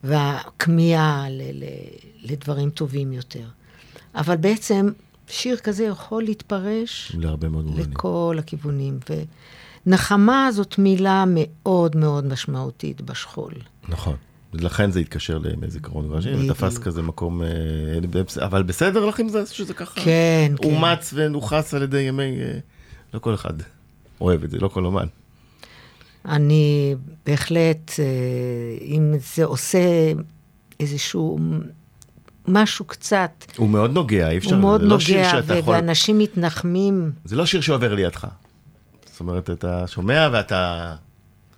והכמיהה 0.05 1.30
ל, 1.30 1.43
ל, 1.53 1.64
לדברים 2.22 2.70
טובים 2.70 3.12
יותר. 3.12 3.45
אבל 4.14 4.36
בעצם 4.36 4.89
שיר 5.28 5.57
כזה 5.57 5.84
יכול 5.84 6.22
להתפרש 6.22 7.12
להרבה 7.18 7.49
מאוד 7.49 7.64
מובנים. 7.64 7.91
לכל 7.91 8.36
הכיוונים. 8.39 8.99
ונחמה 9.86 10.49
זאת 10.53 10.78
מילה 10.78 11.24
מאוד 11.26 11.97
מאוד 11.97 12.26
משמעותית 12.26 13.01
בשכול. 13.01 13.53
נכון. 13.89 14.16
לכן 14.53 14.90
זה 14.90 15.01
התקשר 15.01 15.38
לימי 15.38 15.70
זיכרון 15.70 16.11
בדיוק. 16.11 16.51
ותפס 16.51 16.78
כזה 16.78 17.03
מקום, 17.03 17.42
אה, 17.42 17.49
אבל 18.46 18.62
בסדר 18.62 19.05
לך 19.05 19.20
עם 19.20 19.28
זה 19.28 19.46
שזה 19.46 19.74
ככה? 19.74 20.01
כן, 20.01 20.53
כן. 20.62 20.68
אומץ 20.68 21.11
ונוכס 21.16 21.74
על 21.74 21.82
ידי 21.82 22.01
ימי, 22.01 22.40
אה, 22.40 22.59
לא 23.14 23.18
כל 23.18 23.34
אחד 23.34 23.53
אוהב 24.20 24.44
את 24.44 24.51
זה, 24.51 24.59
לא 24.59 24.68
כל 24.68 24.84
אומן. 24.84 25.07
אני 26.24 26.94
בהחלט, 27.26 27.92
אה, 27.99 28.05
אם 28.86 29.14
זה 29.18 29.44
עושה 29.44 30.12
איזשהו 30.80 31.38
משהו 32.49 32.84
קצת, 32.84 33.44
הוא 33.57 33.68
מאוד 33.68 33.92
נוגע, 33.92 34.30
אי 34.30 34.38
אפשר, 34.38 34.55
הוא 34.55 34.61
מאוד 34.61 34.82
לא 34.82 34.88
נוגע, 34.88 35.30
שאתה 35.30 35.57
יכול, 35.57 35.74
ואנשים 35.74 36.18
מתנחמים. 36.18 37.12
זה 37.24 37.36
לא 37.36 37.46
שיר 37.46 37.61
שעובר 37.61 37.94
לידך. 37.94 38.26
זאת 39.11 39.20
אומרת, 39.20 39.51
אתה 39.51 39.86
שומע 39.86 40.28
ואתה 40.32 40.94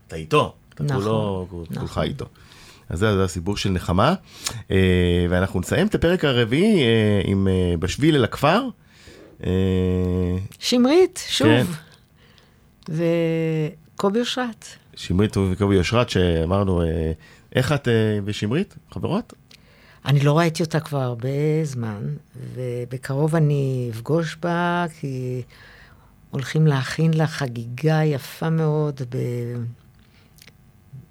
אתה 0.07 0.17
איתו, 0.17 0.55
אתה 0.75 0.85
נכון, 0.85 1.03
כולו, 1.03 1.47
נכון. 1.71 1.79
כולך 1.79 1.99
איתו. 1.99 2.27
אז 2.91 2.99
זה, 2.99 3.17
זה 3.17 3.25
הסיפור 3.25 3.57
של 3.57 3.71
נחמה, 3.71 4.15
אה, 4.71 5.27
ואנחנו 5.31 5.61
נסיים 5.61 5.87
את 5.87 5.95
הפרק 5.95 6.25
הרביעי 6.25 6.83
אה, 6.83 7.21
עם 7.25 7.49
אה, 7.49 7.77
בשביל 7.79 8.15
אל 8.15 8.25
הכפר. 8.25 8.63
שמרית, 10.59 11.25
שוב. 11.29 11.49
כן. 11.49 11.67
וקובי 13.95 14.21
אושרת. 14.21 14.65
שמרית 14.95 15.37
וקובי 15.37 15.79
אושרת, 15.79 16.11
שאמרנו, 16.11 16.83
איך 17.55 17.73
את 17.73 17.89
ושמרית, 18.25 18.77
חברות? 18.91 19.33
אני 20.05 20.21
לא 20.21 20.39
ראיתי 20.39 20.63
אותה 20.63 20.81
כבר 20.81 21.01
הרבה 21.01 21.29
זמן, 21.65 22.03
ובקרוב 22.55 23.37
אני 23.37 23.89
אפגוש 23.93 24.37
בה, 24.37 24.87
כי 25.01 25.43
הולכים 26.31 26.67
להכין 26.67 27.15
לה 27.15 27.27
חגיגה 27.27 28.05
יפה 28.05 28.51
מאוד 28.51 29.01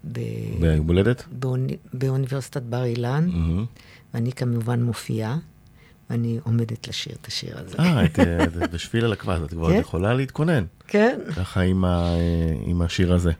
ב... 0.03 0.19
ביום 0.59 0.87
הולדת? 0.87 1.23
באוני... 1.31 1.77
באוניברסיטת 1.93 2.61
בר 2.61 2.83
אילן, 2.83 3.29
מהמם. 3.31 3.65
ואני 4.13 4.31
כמובן 4.31 4.83
מופיעה, 4.83 5.37
ואני 6.09 6.39
עומדת 6.43 6.87
לשיר 6.87 7.15
את 7.21 7.27
השיר 7.27 7.57
הזה. 7.59 7.77
אה, 7.79 8.05
את, 8.05 8.19
את 8.19 8.71
בשביל 8.73 9.13
הכפר, 9.13 9.45
את 9.45 9.49
כבר 9.49 9.69
כן. 9.71 9.79
יכולה 9.79 10.13
להתכונן. 10.13 10.63
כן. 10.87 11.19
ככה 11.35 11.61
עם, 11.61 11.85
ה, 11.85 12.13
עם 12.65 12.81
השיר 12.81 13.13
הזה. 13.13 13.31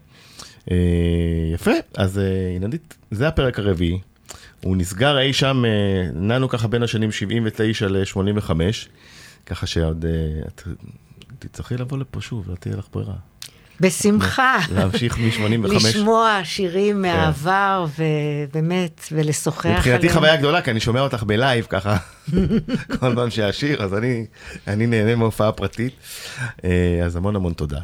אה, 0.71 0.75
יפה, 1.53 1.71
אז 1.97 2.19
אה, 2.19 2.49
עינדית, 2.49 2.97
זה 3.11 3.27
הפרק 3.27 3.59
הרביעי. 3.59 3.99
הוא 4.63 4.77
נסגר 4.77 5.19
אי 5.19 5.33
שם, 5.33 5.63
אה, 5.65 6.11
נענו 6.13 6.49
ככה 6.49 6.67
בין 6.67 6.83
השנים 6.83 7.11
79 7.11 7.87
ל-85, 7.87 8.51
ככה 9.45 9.67
שעוד 9.67 10.05
את 10.47 10.67
תצטרכי 11.39 11.77
לבוא 11.77 11.97
לפה 11.97 12.21
שוב, 12.21 12.49
לא 12.49 12.55
תהיה 12.55 12.75
לך 12.75 12.87
ברירה. 12.93 13.15
בשמחה. 13.81 14.57
להמשיך 14.71 15.17
מ-85. 15.17 15.75
לשמוע 15.75 16.41
שירים 16.43 17.01
מהעבר, 17.01 17.85
ובאמת, 17.99 19.07
ולשוחח 19.11 19.65
עליהם. 19.65 19.77
מבחינתי 19.77 20.09
חוויה 20.09 20.35
גדולה, 20.35 20.61
כי 20.61 20.71
אני 20.71 20.79
שומע 20.79 21.01
אותך 21.01 21.23
בלייב 21.23 21.67
ככה, 21.69 21.97
כל 22.99 23.15
פעם 23.15 23.29
שהשיר, 23.29 23.83
אז 23.83 23.93
אני, 23.93 24.25
אני 24.67 24.87
נהנה 24.87 25.15
מהופעה 25.15 25.51
פרטית. 25.51 25.93
אה, 26.63 27.01
אז 27.05 27.15
המון 27.15 27.35
המון 27.35 27.53
תודה. 27.53 27.79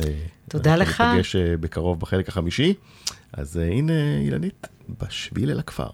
אה, 0.00 0.06
תודה 0.48 0.74
אנחנו 0.74 0.82
לך. 0.92 1.00
ניפגש 1.00 1.36
אה, 1.36 1.56
בקרוב 1.60 2.00
בחלק 2.00 2.28
החמישי. 2.28 2.74
אז 3.32 3.56
הנה 3.56 3.92
אילנית, 4.20 4.66
בשביל 5.00 5.50
אל 5.50 5.58
הכפר. 5.58 5.88